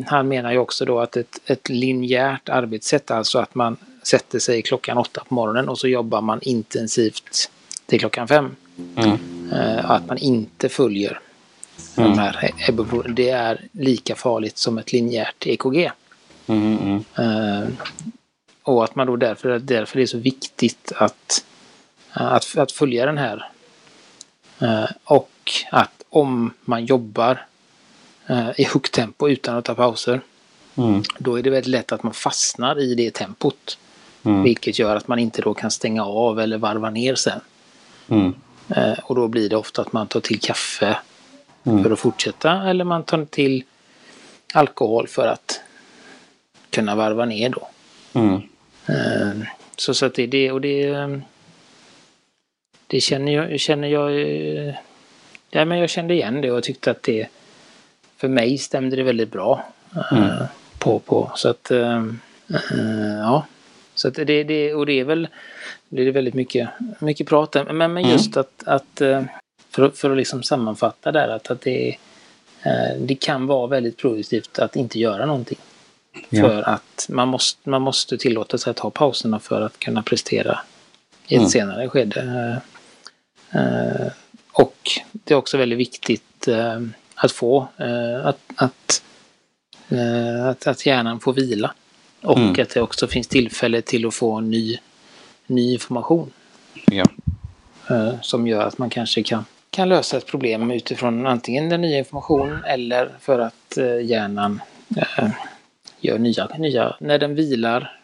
han 0.05 0.27
menar 0.27 0.51
ju 0.51 0.57
också 0.57 0.85
då 0.85 0.99
att 0.99 1.17
ett, 1.17 1.39
ett 1.45 1.69
linjärt 1.69 2.49
arbetssätt, 2.49 3.11
alltså 3.11 3.39
att 3.39 3.55
man 3.55 3.77
sätter 4.03 4.39
sig 4.39 4.61
klockan 4.61 4.97
åtta 4.97 5.23
på 5.27 5.33
morgonen 5.33 5.69
och 5.69 5.79
så 5.79 5.87
jobbar 5.87 6.21
man 6.21 6.39
intensivt 6.41 7.51
till 7.85 7.99
klockan 7.99 8.27
fem. 8.27 8.55
Mm. 8.95 9.17
Eh, 9.53 9.91
att 9.91 10.07
man 10.07 10.17
inte 10.17 10.69
följer 10.69 11.19
Mm. 11.97 12.11
de 12.11 12.19
här. 12.19 12.51
Det 13.13 13.29
är 13.29 13.61
lika 13.71 14.15
farligt 14.15 14.57
som 14.57 14.77
ett 14.77 14.93
linjärt 14.93 15.47
EKG. 15.47 15.91
Mm. 16.47 16.77
Mm. 16.77 17.03
Eh, 17.17 17.69
och 18.63 18.83
att 18.83 18.95
man 18.95 19.07
då 19.07 19.15
därför, 19.15 19.59
därför 19.59 19.99
är 19.99 20.05
så 20.05 20.17
viktigt 20.17 20.91
att, 20.95 21.45
att, 22.11 22.57
att 22.57 22.71
följa 22.71 23.05
den 23.05 23.17
här. 23.17 23.49
Eh, 24.59 24.89
och 25.03 25.51
att 25.71 26.03
om 26.09 26.53
man 26.65 26.85
jobbar 26.85 27.31
eh, 27.31 27.37
i 28.57 28.63
högt 28.63 28.91
tempo 28.91 29.29
utan 29.29 29.55
att 29.57 29.65
ta 29.65 29.75
pauser, 29.75 30.21
Mm. 30.77 31.03
då 31.19 31.39
är 31.39 31.43
det 31.43 31.49
väldigt 31.49 31.71
lätt 31.71 31.91
att 31.91 32.03
man 32.03 32.13
fastnar 32.13 32.79
i 32.79 32.95
det 32.95 33.13
tempot. 33.13 33.77
Mm. 34.23 34.43
Vilket 34.43 34.79
gör 34.79 34.95
att 34.95 35.07
man 35.07 35.19
inte 35.19 35.41
då 35.41 35.53
kan 35.53 35.71
stänga 35.71 36.05
av 36.05 36.39
eller 36.39 36.57
varva 36.57 36.89
ner 36.89 37.15
sen. 37.15 37.39
Mm. 38.09 38.33
Eh, 38.69 38.99
och 39.03 39.15
då 39.15 39.27
blir 39.27 39.49
det 39.49 39.55
ofta 39.55 39.81
att 39.81 39.93
man 39.93 40.07
tar 40.07 40.19
till 40.19 40.39
kaffe 40.39 40.97
Mm. 41.65 41.83
för 41.83 41.91
att 41.91 41.99
fortsätta 41.99 42.69
eller 42.69 42.83
man 42.83 43.03
tar 43.03 43.25
till 43.25 43.63
alkohol 44.53 45.07
för 45.07 45.27
att 45.27 45.61
kunna 46.69 46.95
varva 46.95 47.25
ner 47.25 47.49
då. 47.49 47.67
Mm. 48.13 48.41
Eh, 48.87 49.47
Så, 49.75 49.93
så 49.93 50.05
att 50.05 50.13
det 50.15 50.23
är 50.23 50.27
det 50.27 50.51
och 50.51 50.61
det 50.61 50.83
eh, 50.83 51.17
det 52.87 52.99
känner 53.01 53.31
jag, 53.33 53.59
känner 53.59 53.87
jag 53.87 54.11
eh, 54.21 54.75
ja, 55.49 55.65
men 55.65 55.77
jag 55.77 55.89
kände 55.89 56.13
igen 56.13 56.41
det 56.41 56.51
och 56.51 56.63
tyckte 56.63 56.91
att 56.91 57.03
det 57.03 57.27
för 58.23 58.27
mig 58.27 58.57
stämde 58.57 58.95
det 58.95 59.03
väldigt 59.03 59.31
bra. 59.31 59.65
eh, 59.95 60.17
Mm. 60.17 60.43
På, 60.79 60.99
på. 60.99 61.31
Så 61.35 61.49
att 61.49 61.71
eh, 61.71 61.97
eh, 62.49 63.17
ja. 63.19 63.45
Så 63.95 64.07
att 64.07 64.13
det, 64.13 64.43
det, 64.43 64.73
och 64.73 64.85
det 64.85 64.99
är 64.99 65.03
väl 65.03 65.27
det 65.89 66.01
är 66.07 66.11
väldigt 66.11 66.33
mycket, 66.33 66.69
mycket 66.99 67.27
prat. 67.27 67.55
Men, 67.71 67.93
men 67.93 68.09
just 68.09 68.37
att, 68.37 68.63
att 68.65 69.01
eh, 69.01 69.23
för, 69.69 69.83
att- 69.85 69.97
för 69.97 70.11
att 70.11 70.17
liksom 70.17 70.43
sammanfatta 70.43 71.11
där 71.11 71.27
att, 71.27 71.51
att 71.51 71.61
det, 71.61 71.95
det 72.99 73.15
kan 73.15 73.47
vara 73.47 73.67
väldigt 73.67 73.97
produktivt 73.97 74.59
att 74.59 74.75
inte 74.75 74.99
göra 74.99 75.25
någonting. 75.25 75.57
Ja. 76.29 76.41
För 76.41 76.61
att 76.69 77.05
man 77.09 77.27
måste, 77.27 77.69
man 77.69 77.81
måste 77.81 78.17
tillåta 78.17 78.57
sig 78.57 78.71
att 78.71 78.77
ta 78.77 78.89
pauserna 78.89 79.39
för 79.39 79.61
att 79.61 79.79
kunna 79.79 80.03
prestera 80.03 80.59
i 81.27 81.35
ett 81.35 81.39
Mm. 81.39 81.49
senare 81.49 81.89
skede. 81.89 82.61
Och 84.51 84.77
det 85.11 85.33
är 85.33 85.37
också 85.37 85.57
väldigt 85.57 85.79
viktigt 85.79 86.47
att 87.25 87.31
få 87.31 87.67
eh, 87.77 88.25
att, 88.25 88.39
att, 88.55 89.03
eh, 89.89 90.45
att, 90.47 90.67
att 90.67 90.85
hjärnan 90.85 91.19
får 91.19 91.33
vila. 91.33 91.73
Och 92.21 92.37
Mm. 92.37 92.51
att 92.61 92.69
det 92.69 92.81
också 92.81 93.07
finns 93.07 93.27
tillfälle 93.27 93.81
till 93.81 94.05
att 94.07 94.13
få 94.13 94.39
ny, 94.39 94.77
ny 95.47 95.73
information. 95.73 96.31
Ja. 96.85 97.05
eh, 97.89 98.13
Som 98.21 98.47
gör 98.47 98.61
att 98.67 98.77
man 98.77 98.89
kanske 98.89 99.23
kan, 99.23 99.45
kan 99.69 99.89
lösa 99.89 100.17
ett 100.17 100.25
problem 100.25 100.71
utifrån 100.71 101.27
antingen 101.27 101.69
den 101.69 101.81
nya 101.81 101.97
informationen 101.97 102.63
eller 102.63 103.09
för 103.19 103.39
att 103.39 103.77
hjärnan 104.03 104.61
gör 105.99 106.17
nya, 106.17 106.47
nya. 106.57 106.95
När 106.99 107.19
den 107.19 107.35
vilar 107.35 107.99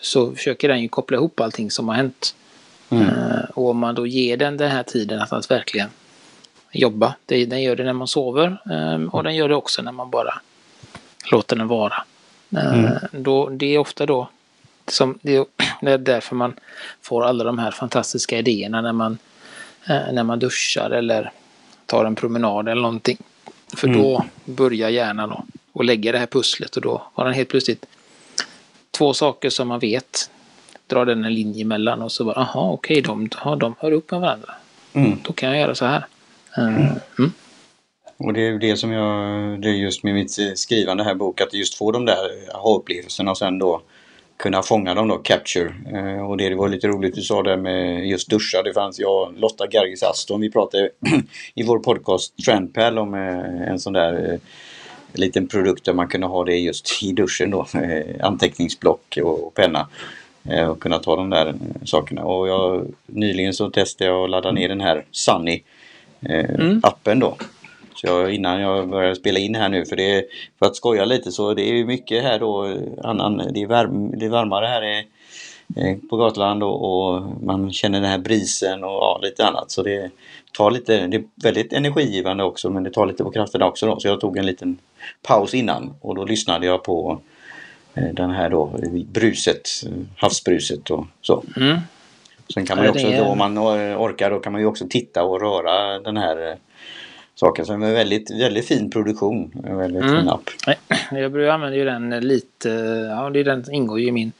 så 0.00 0.32
försöker 0.34 0.68
den 0.68 0.82
ju 0.82 0.88
koppla 0.88 1.16
ihop 1.16 1.40
allting 1.40 1.70
som 1.70 1.88
har 1.88 1.94
hänt. 1.94 2.34
Mm. 2.90 3.08
Och 3.54 3.70
om 3.70 3.78
man 3.78 3.94
då 3.94 4.06
ger 4.06 4.36
den 4.36 4.56
den 4.56 4.70
här 4.70 4.82
tiden 4.82 5.20
att, 5.20 5.32
att 5.32 5.50
verkligen 5.50 5.88
jobba. 6.74 7.14
Den 7.26 7.62
gör 7.62 7.76
det 7.76 7.84
när 7.84 7.92
man 7.92 8.08
sover 8.08 8.56
eh, 8.70 9.02
och 9.14 9.22
den 9.22 9.34
gör 9.36 9.48
det 9.48 9.54
också 9.54 9.82
när 9.82 9.92
man 9.92 10.10
bara 10.10 10.34
låter 11.30 11.56
den 11.56 11.68
vara. 11.68 11.94
Eh, 12.56 12.74
Mm. 12.74 12.92
Då, 13.12 13.48
det 13.48 13.66
är 13.74 13.78
ofta 13.78 14.06
då 14.06 14.28
som 14.88 15.18
det 15.22 15.36
är, 15.80 15.98
därför 15.98 16.36
man 16.36 16.54
får 17.02 17.24
alla 17.24 17.44
de 17.44 17.58
här 17.58 17.70
fantastiska 17.70 18.38
idéerna 18.38 18.80
när 18.80 18.92
man, 18.92 19.18
eh, 19.88 20.12
när 20.12 20.22
man 20.22 20.38
duschar 20.38 20.90
eller 20.90 21.32
tar 21.86 22.04
en 22.04 22.14
promenad 22.14 22.68
eller 22.68 22.82
någonting. 22.82 23.18
För 23.76 23.88
Mm. 23.88 24.02
då 24.02 24.24
börjar 24.44 24.88
hjärnan 24.88 25.28
då 25.28 25.44
och 25.72 25.84
lägga 25.84 26.12
det 26.12 26.18
här 26.18 26.26
pusslet 26.26 26.76
och 26.76 26.82
då 26.82 27.02
har 27.14 27.24
den 27.24 27.34
helt 27.34 27.48
plötsligt 27.48 27.86
två 28.90 29.14
saker 29.14 29.50
som 29.50 29.68
man 29.68 29.78
vet. 29.80 30.30
Drar 30.86 31.04
den 31.06 31.24
en 31.24 31.34
linje 31.34 31.62
emellan 31.62 32.02
och 32.02 32.12
så 32.12 32.24
bara, 32.24 32.36
aha, 32.40 32.70
okej, 32.70 33.02
de, 33.02 33.28
ja, 33.44 33.56
de 33.56 33.74
hör 33.78 33.92
upp 33.92 34.10
med 34.10 34.20
varandra. 34.20 34.54
Mm. 34.92 35.18
Då 35.22 35.32
kan 35.32 35.48
jag 35.48 35.58
göra 35.60 35.74
så 35.74 35.84
här. 35.84 36.06
Eh, 36.58 36.92
mm. 37.18 37.32
Och 38.16 38.32
det 38.32 38.40
är 38.40 38.50
ju 38.50 38.58
det 38.58 38.76
som 38.76 38.92
jag, 38.92 39.12
det 39.62 39.68
är 39.68 39.72
just 39.72 40.02
med 40.02 40.14
mitt 40.14 40.58
skrivande 40.58 41.04
här 41.04 41.14
bok, 41.14 41.40
att 41.40 41.54
just 41.54 41.74
få 41.74 41.92
de 41.92 42.04
där 42.04 42.54
aha-upplevelserna 42.54 43.30
och 43.30 43.38
sen 43.38 43.58
då 43.58 43.82
kunna 44.36 44.62
fånga 44.62 44.94
dem 44.94 45.08
då, 45.08 45.18
capture. 45.18 45.74
Eh, 45.92 46.30
och 46.30 46.36
det 46.36 46.54
var 46.54 46.68
lite 46.68 46.88
roligt 46.88 47.14
du 47.14 47.22
sa 47.22 47.42
där 47.42 47.56
med 47.56 48.06
just 48.08 48.30
duscha. 48.30 48.62
Det 48.62 48.72
fanns 48.72 48.98
jag, 48.98 49.34
Lotta 49.36 49.66
Gargis 49.66 50.02
Aston, 50.02 50.40
vi 50.40 50.50
pratade 50.50 50.90
i 51.54 51.62
vår 51.62 51.78
podcast 51.78 52.44
Trendpal 52.44 52.98
om 52.98 53.14
eh, 53.14 53.68
en 53.68 53.78
sån 53.78 53.92
där 53.92 54.32
eh, 54.32 54.38
liten 55.12 55.48
produkt 55.48 55.84
där 55.84 55.92
man 55.92 56.08
kunde 56.08 56.26
ha 56.26 56.44
det 56.44 56.56
just 56.56 57.02
i 57.02 57.12
duschen 57.12 57.50
då. 57.50 57.66
Eh, 57.74 58.26
anteckningsblock 58.26 59.18
och, 59.22 59.46
och 59.46 59.54
penna. 59.54 59.88
Eh, 60.44 60.68
och 60.68 60.80
kunna 60.80 60.98
ta 60.98 61.16
de 61.16 61.30
där 61.30 61.46
eh, 61.46 61.54
sakerna. 61.84 62.24
Och 62.24 62.48
jag, 62.48 62.86
nyligen 63.06 63.54
så 63.54 63.70
testade 63.70 64.10
jag 64.10 64.24
att 64.24 64.30
ladda 64.30 64.52
ner 64.52 64.68
den 64.68 64.80
här 64.80 65.04
Sunny 65.10 65.54
eh, 65.54 65.60
Mm. 66.28 66.80
appen 66.82 67.18
då. 67.18 67.36
Så 67.94 68.06
jag, 68.06 68.34
innan 68.34 68.60
jag 68.60 68.88
började 68.88 69.16
spela 69.16 69.38
in 69.38 69.54
här 69.54 69.68
nu, 69.68 69.84
för, 69.84 69.96
det, 69.96 70.14
är- 70.18 70.24
för 70.58 70.66
att 70.66 70.76
skoja 70.76 71.04
lite 71.04 71.32
så 71.32 71.54
det 71.54 71.62
är 71.62 71.84
mycket 71.84 72.22
här 72.22 72.38
då, 72.38 72.66
eh, 72.66 72.76
annan, 73.02 73.42
det, 73.54 73.62
är 73.62 73.66
värm, 73.66 74.18
det 74.18 74.24
är 74.26 74.30
varmare 74.30 74.66
här 74.66 74.82
i, 74.84 75.06
eh, 75.76 75.96
på 76.10 76.16
Gotland 76.16 76.62
och, 76.62 76.84
och 77.14 77.22
man 77.42 77.72
känner 77.72 78.00
den 78.00 78.10
här 78.10 78.18
brisen 78.18 78.84
och 78.84 78.90
ja, 78.90 79.20
lite 79.22 79.46
annat. 79.46 79.70
Så 79.70 79.82
det 79.82 80.10
tar 80.56 80.70
lite, 80.70 81.06
det 81.06 81.16
är 81.16 81.24
väldigt 81.42 81.72
energigivande 81.72 82.44
också 82.44 82.70
men 82.70 82.82
det 82.82 82.90
tar 82.90 83.06
lite 83.06 83.24
på 83.24 83.30
krafterna 83.30 83.66
också 83.66 83.86
då. 83.86 84.00
Så 84.00 84.08
jag 84.08 84.20
tog 84.20 84.36
en 84.36 84.46
liten 84.46 84.78
paus 85.22 85.54
innan 85.54 85.94
och 86.00 86.14
då 86.14 86.24
lyssnade 86.24 86.66
jag 86.66 86.82
på 86.84 87.20
eh, 87.94 88.04
den 88.12 88.30
här 88.30 88.50
då 88.50 88.72
bruset, 89.12 89.68
eh, 89.86 89.92
havsbruset 90.16 90.90
och 90.90 91.06
så. 91.22 91.44
Mm. 91.56 91.78
Sen 92.54 92.66
kan 92.66 92.76
man 92.76 92.84
ju 92.86 92.90
också, 92.90 93.06
är- 93.06 93.18
då, 93.18 93.24
om 93.24 93.38
man 93.38 93.58
orkar, 93.58 94.30
då 94.30 94.38
kan 94.40 94.52
man 94.52 94.60
ju 94.60 94.66
också 94.66 94.86
titta 94.90 95.22
och 95.24 95.40
röra 95.40 95.98
den 95.98 96.16
här 96.16 96.50
eh, 96.50 96.56
saken. 97.34 97.66
Så 97.66 97.72
det 97.76 97.84
är 97.84 97.88
en 97.88 97.94
väldigt, 97.94 98.30
väldigt 98.30 98.66
fin 98.68 98.90
produktion. 98.90 99.52
En 99.66 99.76
väldigt 99.76 100.02
Mm. 100.02 100.16
fin 100.16 100.28
app. 100.28 100.50
Jag 101.12 101.48
använda 101.48 101.76
ju 101.76 101.84
den 101.84 102.10
lite, 102.10 102.68
ja 103.10 103.30
det 103.30 103.40
är 103.40 103.44
den 103.44 103.64
ingår 103.72 104.00
ju 104.00 104.06
i 104.06 104.12
min, 104.12 104.32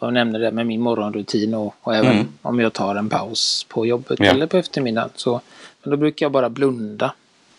jag 0.00 0.12
nämnde 0.12 0.38
det 0.38 0.50
med 0.52 0.66
min 0.66 0.80
morgonrutin 0.80 1.54
och, 1.54 1.74
och 1.80 1.94
även 1.94 2.12
Mm. 2.12 2.28
om 2.42 2.60
jag 2.60 2.72
tar 2.72 2.94
en 2.96 3.08
paus 3.08 3.66
på 3.68 3.86
jobbet 3.86 4.18
Ja. 4.20 4.26
eller 4.26 4.46
på 4.46 4.56
eftermiddagen. 4.56 5.10
Så, 5.14 5.40
men 5.82 5.90
då 5.90 5.96
brukar 5.96 6.24
jag 6.26 6.32
bara 6.32 6.48
blunda 6.50 7.14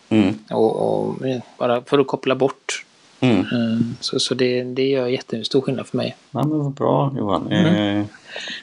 Mm. 0.08 0.38
och, 0.50 0.76
och 1.06 1.14
bara 1.58 1.82
för 1.82 1.98
att 1.98 2.06
koppla 2.06 2.34
bort. 2.34 2.83
Mm. 3.30 3.40
Eh, 3.40 3.80
Så, 4.00 4.20
så 4.20 4.34
det, 4.34 4.62
det 4.62 4.86
gör 4.86 5.06
jättestor 5.06 5.60
skillnad 5.60 5.86
för 5.86 5.96
mig. 5.96 6.16
Ja, 6.30 6.38
men 6.46 6.58
vad 6.58 6.72
bra 6.72 7.14
Johan. 7.18 7.52
Mm. 7.52 7.98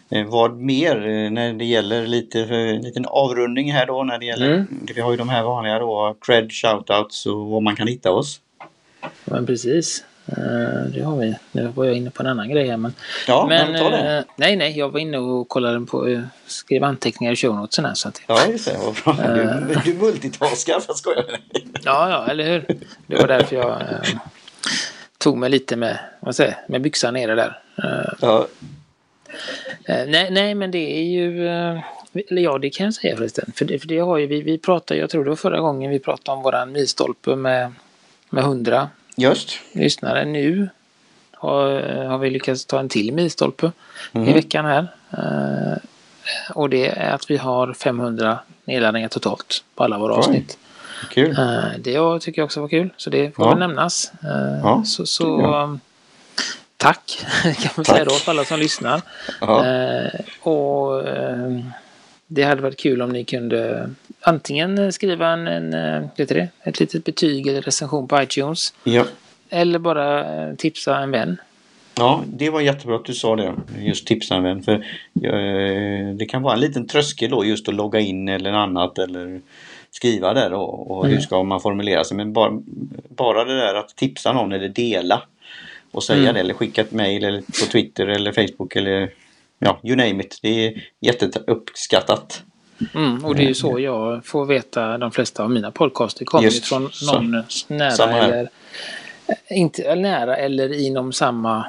Eh, 0.10 0.20
eh, 0.20 0.28
vad 0.28 0.58
mer 0.58 0.96
eh, 1.08 1.32
när 1.32 1.54
det 1.54 1.66
gäller 1.66 2.08
lite 2.08 2.40
en 2.42 2.82
liten 2.82 3.06
avrundning 3.06 3.72
här 3.74 3.86
då 3.86 4.04
när 4.04 4.18
det 4.20 4.26
gäller 4.26 4.52
Mm. 4.54 4.68
Vi 4.96 5.02
har 5.02 5.12
ju 5.12 5.18
de 5.18 5.30
här 5.30 5.44
vanliga 5.44 5.80
då 5.80 6.16
cred, 6.22 6.52
shoutouts 6.52 7.26
och 7.26 7.38
var 7.48 7.62
man 7.62 7.76
kan 7.76 7.88
hitta 7.88 8.12
oss. 8.12 8.40
Men 9.26 9.46
precis, 9.46 10.04
Eh, 10.26 10.92
det 10.94 11.02
har 11.04 11.18
vi. 11.18 11.36
Nu 11.52 11.68
var 11.68 11.86
jag 11.86 11.96
inne 11.98 12.10
på 12.10 12.24
en 12.24 12.28
annan 12.30 12.50
grej 12.50 12.68
här 12.70 12.78
men 12.78 12.94
Ja, 13.28 13.46
Men 13.50 13.72
men 13.72 13.82
ta 13.82 13.90
det. 13.90 14.18
eh, 14.18 14.24
nej, 14.36 14.56
nej, 14.56 14.78
jag 14.78 14.90
var 14.90 15.00
inne 15.00 15.18
och 15.18 15.48
kollade 15.50 15.86
på, 15.86 16.08
eh, 16.08 16.20
skrev 16.48 16.84
anteckningar 16.84 17.34
i 17.34 17.36
show 17.36 17.56
notesen 17.56 17.86
här. 17.86 17.94
Så 17.94 18.08
att, 18.08 18.22
Ja, 18.28 18.46
just 18.48 18.66
det. 18.66 18.78
Vad 19.06 19.16
bra. 19.18 19.34
Du, 19.34 19.42
Eh. 19.42 19.84
du 19.86 19.94
multitaskar 19.94 20.80
för 20.80 20.92
att 20.92 20.98
skoja 20.98 21.18
med 21.18 21.26
dig. 21.26 21.68
ja, 21.84 22.10
ja, 22.10 22.32
eller 22.32 22.44
hur? 22.52 22.66
Det 23.08 23.16
var 23.16 23.28
därför 23.28 23.56
jag 23.56 23.82
eh, 23.82 23.88
tog 25.22 25.38
mig 25.38 25.50
lite 25.50 25.76
med, 25.76 26.00
vad 26.20 26.36
säger, 26.36 26.58
med 26.68 26.82
byxan 26.82 27.14
nere 27.14 27.36
där. 27.36 27.60
Eh, 27.84 28.14
Ja, 28.22 28.48
eh, 29.86 30.06
nej, 30.08 30.28
nej, 30.32 30.56
men 30.56 30.72
det 30.72 30.98
är 31.00 31.04
ju, 31.04 31.48
eh, 31.48 31.80
eller 32.30 32.42
ja, 32.42 32.58
det 32.58 32.70
kan 32.70 32.84
jag 32.86 32.94
säga 32.94 33.18
förresten. 33.18 33.52
För 33.56 33.66
det, 33.66 33.80
för 33.80 33.88
det 33.88 34.00
har 34.00 34.18
ju 34.18 34.28
vi, 34.28 34.42
vi 34.42 34.58
pratade, 34.58 35.00
jag 35.00 35.10
tror 35.10 35.24
det 35.24 35.30
var 35.30 35.36
förra 35.38 35.60
gången 35.60 35.92
vi 35.92 36.00
pratade 36.00 36.38
om 36.38 36.44
våran 36.44 36.72
milstolpe 36.72 37.36
med, 37.36 37.74
med 38.30 38.44
100 38.44 38.90
just. 39.16 39.60
lyssnare. 39.72 40.26
Nu 40.26 40.70
har, 41.32 41.72
har 42.08 42.18
vi 42.18 42.30
lyckats 42.30 42.66
ta 42.66 42.80
en 42.80 42.90
till 42.90 43.14
milstolpe 43.14 43.72
i 44.12 44.18
Mhm. 44.18 44.34
veckan 44.34 44.66
här. 44.66 44.88
Och 46.54 46.70
det 46.70 46.88
är 46.88 47.12
att 47.14 47.30
vi 47.32 47.38
har 47.38 47.74
500 47.74 48.40
nedladdningar 48.66 49.08
totalt 49.08 49.64
på 49.76 49.84
alla 49.84 49.98
våra 49.98 50.14
Oj. 50.14 50.18
avsnitt. 50.20 50.58
Kul. 51.10 51.32
Eh, 51.32 51.64
det 51.80 52.20
tycker 52.22 52.42
jag 52.42 52.46
också 52.46 52.62
var 52.62 52.68
kul, 52.68 52.90
så 52.98 53.10
det 53.10 53.36
får 53.36 53.46
Ja. 53.46 53.50
väl 53.50 53.60
nämnas. 53.60 54.12
Eh, 54.24 54.60
Ja, 54.64 54.84
så 54.86 55.06
så 55.06 55.24
jag. 55.42 55.64
um, 55.64 55.80
tack 56.78 57.26
kan 57.44 57.54
man 57.76 57.86
Tack. 57.86 57.96
säga 57.96 58.06
då 58.06 58.12
för 58.12 58.32
alla 58.32 58.44
som 58.46 58.60
lyssnar. 58.60 59.02
Ja. 59.42 59.66
Eh, 59.66 60.20
och 60.42 61.08
eh, 61.10 61.60
det 62.28 62.44
hade 62.44 62.62
varit 62.62 62.80
kul 62.80 63.02
om 63.02 63.10
ni 63.10 63.24
kunde 63.24 63.90
antingen 64.22 64.94
skriva 64.94 65.28
en, 65.28 65.48
en 65.48 65.72
det, 66.16 66.48
ett 66.64 66.80
litet 66.80 67.04
betyg 67.06 67.48
eller 67.48 67.62
recension 67.62 68.08
på 68.08 68.22
iTunes. 68.22 68.74
Ja. 68.84 69.04
Eller 69.50 69.80
bara 69.80 70.26
tipsa 70.56 70.98
en 71.00 71.12
vän. 71.12 71.38
Ja, 71.98 72.24
det 72.28 72.50
var 72.50 72.62
jättebra 72.62 72.96
att 72.96 73.06
du 73.06 73.14
sa 73.14 73.36
det. 73.36 73.54
Just 73.80 74.08
tipsanvänd. 74.08 74.66
För 74.66 74.74
eh, 74.74 76.16
det 76.16 76.26
kan 76.30 76.42
vara 76.42 76.54
en 76.54 76.60
liten 76.60 76.88
tröskel 76.88 77.30
då 77.32 77.46
just 77.46 77.70
att 77.70 77.76
logga 77.76 78.00
in 78.00 78.28
eller 78.30 78.52
annat 78.52 78.98
eller 78.98 79.42
skriva 79.92 80.34
där 80.34 80.54
och, 80.54 80.92
och 80.92 81.06
hur 81.06 81.12
Mm. 81.12 81.22
ska 81.22 81.44
man 81.44 81.62
formulera 81.62 82.04
sig. 82.04 82.18
Men 82.18 82.34
bara, 82.34 82.52
bara 83.10 83.46
det 83.46 83.56
där 83.60 83.76
att 83.76 83.96
tipsa 83.96 84.32
någon 84.34 84.52
eller 84.52 84.70
dela 84.70 85.22
och 85.92 86.04
säga 86.04 86.20
Mm. 86.22 86.34
det 86.34 86.40
eller 86.40 86.54
skicka 86.54 86.82
ett 86.82 86.92
mail 86.92 87.24
eller 87.24 87.42
på 87.42 87.72
Twitter 87.72 88.08
eller 88.08 88.32
Facebook 88.32 88.76
eller 88.76 89.14
ja, 89.60 89.80
you 89.84 89.96
name 89.96 90.24
it. 90.24 90.40
Det 90.42 90.68
är 90.68 90.84
jätteuppskattat. 91.00 92.44
Mm, 92.96 93.26
och 93.26 93.36
det 93.36 93.44
är 93.44 93.48
ju 93.48 93.54
så 93.54 93.80
jag 93.80 94.26
får 94.26 94.46
veta 94.46 94.98
de 94.98 95.12
flesta 95.12 95.44
av 95.44 95.50
mina 95.52 95.72
podcaster 95.72 96.26
kommer 96.26 96.44
Just 96.44 96.66
från 96.66 96.90
så. 96.92 97.14
någon 97.20 97.44
nära 97.68 97.92
Samma 97.92 98.12
här. 98.12 98.30
eller 98.30 98.50
eh, 99.28 99.58
inte 99.58 99.84
eller 99.84 100.02
nära 100.02 100.38
eller 100.38 100.82
inom 100.86 101.14
samma 101.14 101.66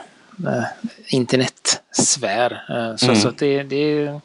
eh, 0.46 0.64
internetsfär. 1.08 2.62
Eh, 2.70 2.96
så 2.96 3.06
Mm. 3.06 3.16
så 3.16 3.28
att 3.28 3.38
det, 3.38 3.62
det 3.62 3.76
är 3.76 4.20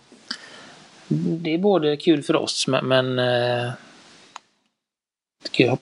det 1.09 1.53
är 1.53 1.57
både 1.57 1.97
kul 1.97 2.23
för 2.23 2.35
oss 2.35 2.67
men, 2.67 2.85
men 2.87 3.19
eh, 3.19 3.69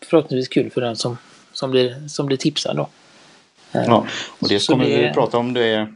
förhoppningsvis 0.01 0.47
kul 0.47 0.71
för 0.71 0.82
den 0.82 0.95
som, 0.95 1.17
som, 1.54 1.71
blir, 1.71 2.08
som 2.08 2.25
blir 2.25 2.38
tipsad 2.38 2.78
då. 2.78 2.89
Eh, 3.71 3.84
ja, 3.88 4.06
och 4.39 4.49
det 4.49 4.67
kommer 4.67 4.86
det... 4.86 5.08
vi 5.08 5.13
prata 5.13 5.38
om 5.38 5.54
det 5.54 5.88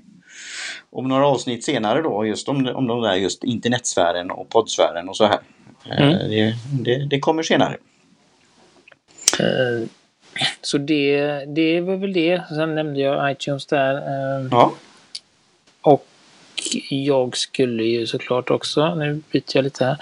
om 0.91 1.07
några 1.07 1.27
avsnitt 1.27 1.63
senare 1.63 2.01
då 2.01 2.25
just 2.25 2.49
om, 2.49 2.67
om 2.67 2.87
de 2.87 3.01
där 3.01 3.15
just 3.15 3.43
internetsfären 3.43 4.31
och 4.31 4.49
poddsfären 4.49 5.09
och 5.09 5.17
så 5.17 5.25
här. 5.25 5.39
Eh, 5.85 6.07
mm. 6.07 6.29
Det, 6.29 6.55
det, 6.71 7.05
det, 7.05 7.19
kommer 7.19 7.43
senare. 7.43 7.77
Uh, 9.39 9.87
så 10.61 10.77
det, 10.77 11.45
det 11.45 11.81
var 11.81 11.95
väl 11.95 12.13
det. 12.13 12.41
Sen 12.49 12.75
nämnde 12.75 12.99
jag 12.99 13.31
iTunes 13.31 13.65
där. 13.65 13.93
Ja. 14.51 14.73
Och 15.81 16.05
jag 16.89 17.37
skulle 17.37 17.83
ju 17.83 18.07
såklart 18.07 18.51
också, 18.51 18.95
nu 18.95 19.21
byter 19.31 19.55
jag 19.55 19.63
lite 19.63 19.97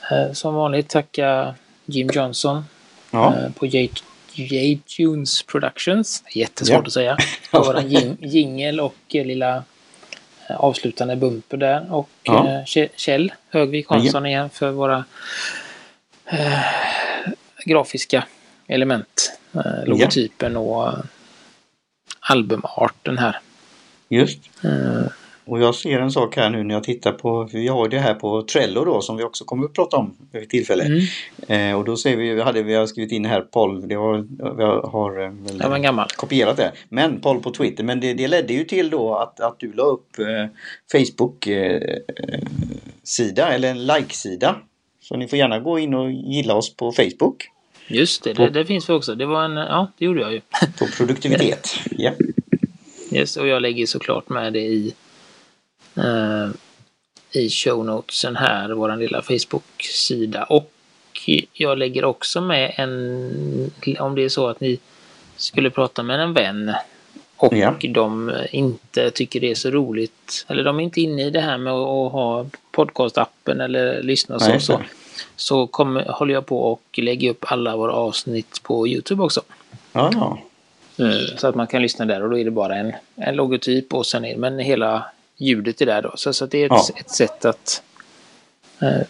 här, 0.00 0.34
som 0.34 0.54
vanligt 0.54 0.88
tacka 0.88 1.54
Jim 1.84 2.10
Johnson 2.12 2.64
ja. 3.10 3.34
på 3.54 3.66
J-Tunes 4.34 5.42
Productions. 5.42 6.24
Jättesvårt 6.34 6.76
ja. 6.76 6.86
att 6.86 6.92
säga. 6.92 7.16
Våran 7.52 8.16
jingel 8.20 8.80
och 8.80 8.94
lilla 9.08 9.64
avslutande 10.48 11.16
bumper 11.16 11.56
där. 11.56 11.94
Och 11.94 12.10
ja. 12.22 12.64
Kjell 12.96 13.32
Högvik 13.48 13.88
Hansson 13.88 14.26
igen 14.26 14.50
för 14.50 14.70
våra 14.70 15.04
eh, 16.26 16.60
grafiska 17.64 18.24
element. 18.66 19.38
Eh, 19.54 19.84
logotypen 19.86 20.56
och 20.56 20.92
albumarten 22.20 23.18
här. 23.18 23.38
Just. 24.08 24.38
Eh, 24.64 25.06
och 25.50 25.60
jag 25.60 25.74
ser 25.74 26.00
en 26.00 26.10
sak 26.10 26.36
här 26.36 26.50
nu 26.50 26.64
när 26.64 26.74
jag 26.74 26.84
tittar 26.84 27.12
på, 27.12 27.48
vi 27.52 27.68
har 27.68 27.88
det 27.88 27.98
här 27.98 28.14
på 28.14 28.42
Trello 28.42 28.84
då 28.84 29.00
som 29.00 29.16
vi 29.16 29.24
också 29.24 29.44
kommer 29.44 29.64
att 29.64 29.72
prata 29.72 29.96
om 29.96 30.16
vid 30.32 30.48
tillfälle. 30.48 30.84
Mm. 30.84 31.00
Eh, 31.48 31.78
och 31.78 31.84
då 31.84 31.96
ser 31.96 32.16
vi, 32.16 32.40
hade 32.40 32.62
vi 32.62 32.74
har 32.74 32.86
skrivit 32.86 33.12
in 33.12 33.24
här 33.24 33.40
Paul, 33.40 33.88
det 33.88 33.96
var, 33.96 34.26
vi 34.56 34.62
har 34.90 35.22
eh, 35.22 35.30
väl 35.30 35.70
var 35.70 35.78
gammal. 35.78 36.08
kopierat 36.16 36.56
det. 36.56 36.72
Men 36.88 37.20
Paul 37.20 37.40
på 37.40 37.50
Twitter, 37.50 37.84
men 37.84 38.00
det, 38.00 38.14
det 38.14 38.28
ledde 38.28 38.52
ju 38.52 38.64
till 38.64 38.90
då 38.90 39.14
att, 39.14 39.40
att 39.40 39.60
du 39.60 39.72
la 39.72 39.82
upp 39.82 40.18
eh, 40.18 40.46
Facebook-sida 40.92 41.88
eh, 43.48 43.54
eller 43.54 43.70
en 43.70 43.86
like-sida. 43.86 44.56
Så 45.00 45.16
ni 45.16 45.28
får 45.28 45.38
gärna 45.38 45.60
gå 45.60 45.78
in 45.78 45.94
och 45.94 46.12
gilla 46.12 46.54
oss 46.54 46.76
på 46.76 46.92
Facebook. 46.92 47.48
Just 47.88 48.24
det, 48.24 48.34
på, 48.34 48.42
det, 48.42 48.50
det, 48.50 48.64
finns 48.66 48.88
vi 48.88 48.92
också. 48.92 49.14
Det 49.14 49.26
var 49.26 49.44
en, 49.44 49.56
ja 49.56 49.92
det 49.98 50.04
gjorde 50.04 50.20
jag 50.20 50.32
ju. 50.32 50.40
På 50.78 50.86
produktivitet, 50.96 51.68
ja. 51.90 52.12
Yes, 53.12 53.36
och 53.36 53.46
jag 53.46 53.62
lägger 53.62 53.86
såklart 53.86 54.28
med 54.28 54.52
det 54.52 54.60
i 54.60 54.94
i 57.32 57.48
show 57.50 57.84
notesen 57.84 58.36
här, 58.36 58.68
vår 58.68 58.96
lilla 58.96 59.22
Facebook-sida. 59.22 60.44
Och 60.44 60.72
jag 61.52 61.78
lägger 61.78 62.04
också 62.04 62.40
med 62.40 62.74
en, 62.76 63.70
om 63.98 64.14
det 64.14 64.24
är 64.24 64.28
så 64.28 64.48
att 64.48 64.60
ni 64.60 64.78
skulle 65.36 65.70
prata 65.70 66.02
med 66.02 66.20
en 66.20 66.32
vän 66.32 66.74
och 67.36 67.54
ja. 67.54 67.74
de 67.80 68.32
inte 68.50 69.10
tycker 69.10 69.40
det 69.40 69.50
är 69.50 69.54
så 69.54 69.70
roligt, 69.70 70.46
eller 70.48 70.64
de 70.64 70.80
är 70.80 70.84
inte 70.84 71.00
inne 71.00 71.26
i 71.26 71.30
det 71.30 71.40
här 71.40 71.58
med 71.58 71.72
att 71.72 72.12
ha 72.12 72.46
podcastappen 72.70 73.60
eller 73.60 74.02
lyssna 74.02 74.34
och 74.34 74.42
så, 74.42 74.50
Nej, 74.50 74.60
så, 74.60 74.80
så 75.36 75.66
kommer, 75.66 76.04
håller 76.04 76.34
jag 76.34 76.46
på 76.46 76.62
och 76.72 76.82
lägger 76.98 77.30
upp 77.30 77.44
alla 77.48 77.76
våra 77.76 77.92
avsnitt 77.92 78.62
på 78.62 78.88
Youtube 78.88 79.22
också. 79.22 79.42
Ja. 79.92 80.38
Eh, 80.98 81.36
så 81.36 81.46
att 81.46 81.54
man 81.54 81.66
kan 81.66 81.82
lyssna 81.82 82.04
där 82.04 82.22
och 82.22 82.30
då 82.30 82.38
är 82.38 82.44
det 82.44 82.50
bara 82.50 82.76
en, 82.76 82.92
en 83.16 83.36
logotyp 83.36 83.94
och 83.94 84.06
sen 84.06 84.24
är 84.24 84.36
men 84.36 84.58
hela 84.58 85.04
ljudet 85.40 85.80
är 85.80 85.86
där 85.86 86.02
då. 86.02 86.12
Så, 86.14 86.32
så 86.32 86.46
det 86.46 86.58
är 86.58 86.66
ett, 86.66 86.72
ja. 86.94 87.00
ett 87.00 87.10
sätt 87.10 87.44
att 87.44 87.82
eh, 88.82 89.06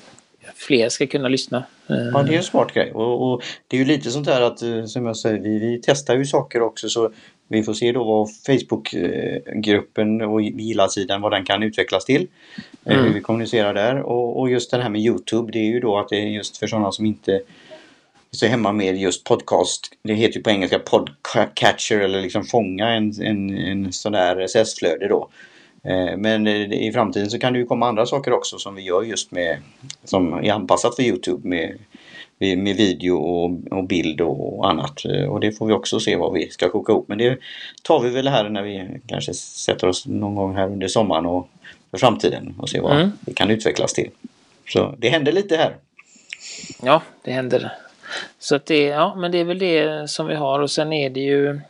fler 0.55 0.89
ska 0.89 1.07
kunna 1.07 1.29
lyssna. 1.29 1.65
Ja, 1.87 2.23
det 2.23 2.35
är 2.35 2.37
en 2.37 2.43
smart 2.43 2.75
grej. 2.75 2.93
Och, 2.93 3.33
och, 3.33 3.43
det 3.69 3.77
är 3.77 3.79
ju 3.79 3.87
lite 3.87 4.11
sånt 4.11 4.27
här 4.27 4.41
att, 4.41 4.63
eh, 4.63 4.85
som 4.85 5.07
jag 5.07 5.17
säger, 5.17 5.39
vi, 5.39 5.59
vi 5.59 5.81
testar 5.83 6.17
ju 6.17 6.25
saker 6.25 6.63
också 6.63 6.89
så 6.89 7.11
vi 7.49 7.63
får 7.63 7.75
se 7.75 7.93
då 7.93 8.05
vad 8.05 8.29
Facebookgruppen 8.47 10.21
och 10.21 10.43
gilla-sidan, 10.43 11.21
vad 11.21 11.33
den 11.33 11.45
kan 11.45 11.63
utvecklas 11.63 12.05
till. 12.05 12.27
Eh, 12.85 12.93
mm. 12.93 13.07
Hur 13.07 13.15
vi 13.15 13.21
kommunicerar 13.21 13.75
där. 13.75 14.03
Och, 14.03 14.41
och, 14.41 14.51
just 14.51 14.71
det 14.71 14.83
här 14.83 14.91
med 14.91 15.01
Youtube, 15.01 15.53
det 15.53 15.59
är 15.59 15.73
ju 15.73 15.81
då 15.81 15.99
att 15.99 16.09
det 16.09 16.17
är 16.17 16.27
just 16.27 16.57
för 16.57 16.67
sådana 16.67 16.93
som 16.93 17.07
inte 17.07 17.41
så 18.31 18.47
hemma 18.47 18.73
med 18.73 18.97
just 18.97 19.25
podcast. 19.25 19.91
Det 20.03 20.15
heter 20.15 20.37
ju 20.37 20.43
på 20.43 20.51
engelska 20.51 20.79
podcatcher 20.79 22.01
eller 22.01 22.23
liksom 22.23 22.45
fånga 22.45 22.89
en, 22.89 23.23
en, 23.23 23.59
en 23.59 23.93
sån 23.93 24.13
där 24.13 24.37
RSS-flöde 24.37 25.09
då. 25.09 25.29
Eh, 25.83 26.17
men 26.17 26.47
i 26.47 26.93
framtiden 26.93 27.31
så 27.31 27.39
kan 27.39 27.53
det 27.53 27.59
ju 27.59 27.67
komma 27.67 27.89
andra 27.89 28.07
saker 28.07 28.33
också 28.33 28.59
som 28.59 28.75
vi 28.75 28.83
gör 28.83 29.03
just 29.03 29.31
med 29.31 29.59
som 30.05 30.33
är 30.33 30.53
anpassat 30.53 30.97
för 30.97 31.03
Youtube 31.03 31.49
med, 31.49 31.79
med 32.39 32.77
video 32.77 33.17
och, 33.17 33.79
och 33.79 33.85
bild 33.85 34.21
och 34.21 34.71
annat. 34.71 35.05
Eh, 35.05 35.25
och 35.25 35.41
det 35.41 35.53
får 35.53 35.67
vi 35.67 35.73
också 35.73 36.01
se 36.01 36.17
vad 36.17 36.33
vi 36.33 36.51
ska 36.51 36.69
koka 36.69 36.93
ihop. 36.93 37.09
Men 37.09 37.19
det 37.19 37.39
tar 37.83 38.01
vi 38.01 38.11
väl 38.11 38.29
här 38.29 38.49
när 38.49 38.63
vi 38.63 39.01
kanske 39.07 39.35
sätter 39.35 39.89
oss 39.89 40.07
någon 40.07 40.35
gång 40.35 40.57
här 40.57 40.67
under 40.67 40.89
sommaren 40.89 41.27
och 41.27 41.49
för 41.91 41.99
framtiden 41.99 42.55
och 42.59 42.69
se 42.69 42.81
vad 42.81 42.97
mm. 42.97 43.13
det 43.21 43.35
kan 43.35 43.51
utvecklas 43.51 43.93
till. 43.93 44.11
Så 44.69 44.95
det 44.99 45.09
händer 45.09 45.33
lite 45.33 45.57
här. 45.57 45.77
Ja, 46.83 47.03
det 47.23 47.33
händer. 47.33 47.73
Så 48.39 48.57
att 48.57 48.67
det, 48.67 48.85
ja, 48.85 49.15
men 49.15 49.33
det 49.33 49.39
är 49.39 49.45
väl 49.45 49.59
det 49.59 50.11
som 50.11 50.27
vi 50.27 50.35
har 50.35 50.61
och 50.61 50.71
sen 50.71 50.93
är 50.93 51.11
det 51.11 51.21
ju 51.21 51.51
Eh, 51.51 51.70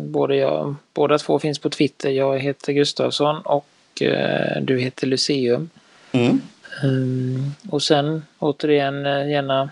både 0.00 0.36
jag, 0.36 0.74
båda 0.94 1.18
två 1.18 1.38
finns 1.38 1.58
på 1.58 1.70
Twitter. 1.70 2.10
Jag 2.10 2.38
heter 2.38 2.72
Gustavsson 2.72 3.42
och 3.42 4.02
eh, 4.02 4.62
du 4.62 4.78
heter 4.78 5.06
Lyceum. 5.06 5.70
Mm. 6.12 6.40
Um, 6.82 7.54
och 7.70 7.82
sen 7.82 8.22
återigen 8.38 9.04
gärna 9.30 9.70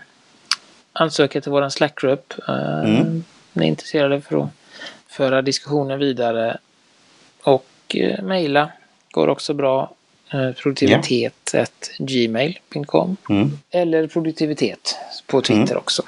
ansöka 0.93 1.41
till 1.41 1.51
våran 1.51 1.71
Slack-grupp. 1.71 2.33
Mm. 2.47 3.23
Ni 3.53 3.65
är 3.65 3.69
intresserade 3.69 4.21
för 4.21 4.43
att 4.43 4.49
föra 5.07 5.41
diskussionen 5.41 5.99
vidare. 5.99 6.57
Och 7.43 7.95
mejla 8.23 8.71
går 9.11 9.27
också 9.27 9.53
bra. 9.53 9.93
Produktivitet 10.63 11.53
yeah. 11.53 11.67
gmail.com 11.97 13.17
mm. 13.29 13.51
Eller 13.71 14.07
produktivitet 14.07 14.95
på 15.27 15.41
Twitter 15.41 15.71
mm. 15.71 15.77
också. 15.77 16.03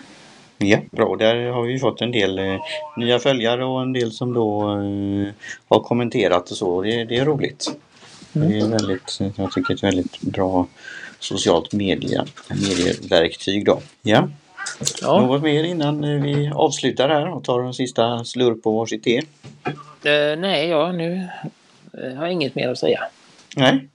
Ja, 0.62 0.80
bra. 0.92 1.16
Där 1.16 1.50
har 1.50 1.64
vi 1.64 1.80
fått 1.80 2.02
en 2.02 2.12
del 2.12 2.40
eh, 2.40 2.60
nya 2.98 3.20
följare 3.20 3.66
och 3.66 3.82
en 3.82 3.94
del 3.94 4.12
som 4.12 4.34
då 4.34 4.72
eh, 4.72 5.34
har 5.68 5.80
kommenterat 5.80 6.52
och 6.52 6.58
så. 6.58 6.82
Det, 6.82 7.04
det 7.04 7.18
är 7.18 7.26
roligt. 7.26 7.72
Mm. 8.36 8.50
Det 8.50 8.60
är 8.60 8.68
väldigt, 8.68 9.20
jag 9.36 9.52
tycker 9.52 9.74
ett 9.74 9.84
väldigt 9.84 10.22
bra 10.22 10.68
socialt 11.20 11.74
media, 11.74 12.26
medieverktyg 12.50 13.66
då. 13.66 13.82
Ja. 14.02 14.30
ja. 15.02 15.22
Något 15.22 15.44
mer 15.44 15.64
innan 15.64 16.04
eh, 16.04 16.22
vi 16.22 16.52
avslutar 16.56 17.10
här 17.10 17.30
och 17.30 17.44
tar 17.44 17.62
en 17.62 17.74
sista 17.74 18.24
slurp 18.24 18.64
på 18.64 18.72
varsitt 18.72 19.04
te? 19.04 19.22
Uh, 20.06 20.40
nej, 20.40 20.68
ja, 20.68 20.92
nu 20.92 21.28
har 21.92 22.26
jag 22.26 22.32
inget 22.32 22.56
mer 22.56 22.70
att 22.70 22.80
säga. 22.80 23.04
Nej. 23.56 23.88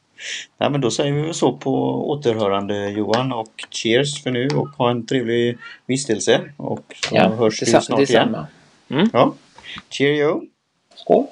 Ja, 0.59 0.69
men 0.69 0.81
då 0.81 0.91
säger 0.91 1.13
vi 1.13 1.23
väl 1.23 1.35
så 1.35 1.53
på 1.53 1.73
återhörande 2.11 2.91
Johan 2.91 3.33
och 3.33 3.53
cheers 3.71 4.23
för 4.23 4.31
nu 4.31 4.49
och 4.49 4.69
ha 4.69 4.91
en 4.91 5.07
trevlig 5.07 5.59
vistelse. 5.87 6.41
Och 6.57 6.95
så 7.09 7.17
ja, 7.17 7.29
hörs 7.29 7.63
vi 7.63 7.67
snart 7.67 8.01
igen. 8.01 8.37
Mm. 8.91 9.09
Ja. 9.13 9.35
Cheerio! 9.91 10.43
Skål! 10.95 11.27